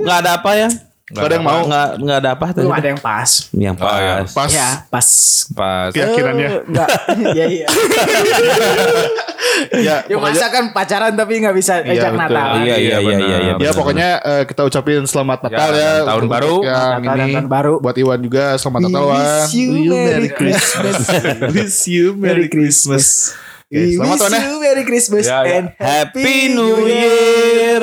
Nggak 0.00 0.16
ada 0.20 0.30
apa 0.34 0.50
ya? 0.54 0.68
Gak 1.06 1.20
ada 1.22 1.34
yang 1.36 1.44
mau. 1.44 1.60
Nggak 1.62 1.88
nggak 2.00 2.18
ada 2.18 2.30
apa 2.32 2.46
Belum 2.56 2.72
ada 2.72 2.88
yang 2.88 2.98
pas. 2.98 3.30
Yang 3.52 3.74
Oh, 3.76 3.92
iya. 3.94 4.14
pas. 4.16 4.32
Pas 4.32 4.50
Ya, 4.50 4.68
pas. 4.88 5.08
pas 5.52 5.88
keyakinannya. 5.90 6.48
Eh, 6.48 6.60
Enggak. 6.64 6.88
Iya, 7.36 7.44
iya. 7.52 7.66
ya, 9.72 9.96
Ya 10.04 10.14
pokoknya, 10.14 10.34
masa 10.34 10.46
kan 10.48 10.64
pacaran 10.70 11.12
tapi 11.12 11.32
nggak 11.38 11.52
bisa 11.52 11.74
Iya, 11.78 11.92
ajak 11.94 12.10
betul. 12.10 12.20
Natal. 12.26 12.46
Iya 12.56 12.76
iya 12.76 12.76
iya 12.76 12.98
iya. 12.98 13.18
iya, 13.18 13.36
ya 13.38 13.54
benar. 13.56 13.74
pokoknya 13.74 14.08
eh, 14.20 14.42
kita 14.44 14.62
ucapin 14.62 15.02
selamat 15.04 15.38
Natal 15.42 15.68
Ya, 15.70 15.76
ya. 15.76 15.92
tahun 16.04 16.20
untuk 16.20 16.32
baru. 16.32 16.54
Yang 16.60 16.74
Natal 17.00 17.16
ini 17.20 17.32
tahun 17.34 17.48
baru. 17.48 17.74
buat 17.78 17.96
Iwan 17.96 18.20
juga 18.20 18.44
selamat 18.54 18.80
We 18.80 18.86
Natal 18.86 19.04
Wan. 19.04 19.16
wish 19.16 19.52
you 19.56 19.70
Merry 19.86 20.28
Christmas. 20.30 20.96
wish 21.50 21.78
you 21.86 22.06
Merry 22.14 22.46
Christmas. 22.46 23.06
We 23.66 23.80
selamat 23.92 24.06
wish 24.12 24.22
Wan 24.22 24.32
ya. 24.32 24.40
you 24.40 24.54
Merry 24.60 24.84
Christmas 24.84 25.24
Ya, 25.24 25.38
ya. 25.40 25.52
and 25.56 25.66
Happy 25.74 26.30
New 26.48 26.84
Year. 26.84 27.82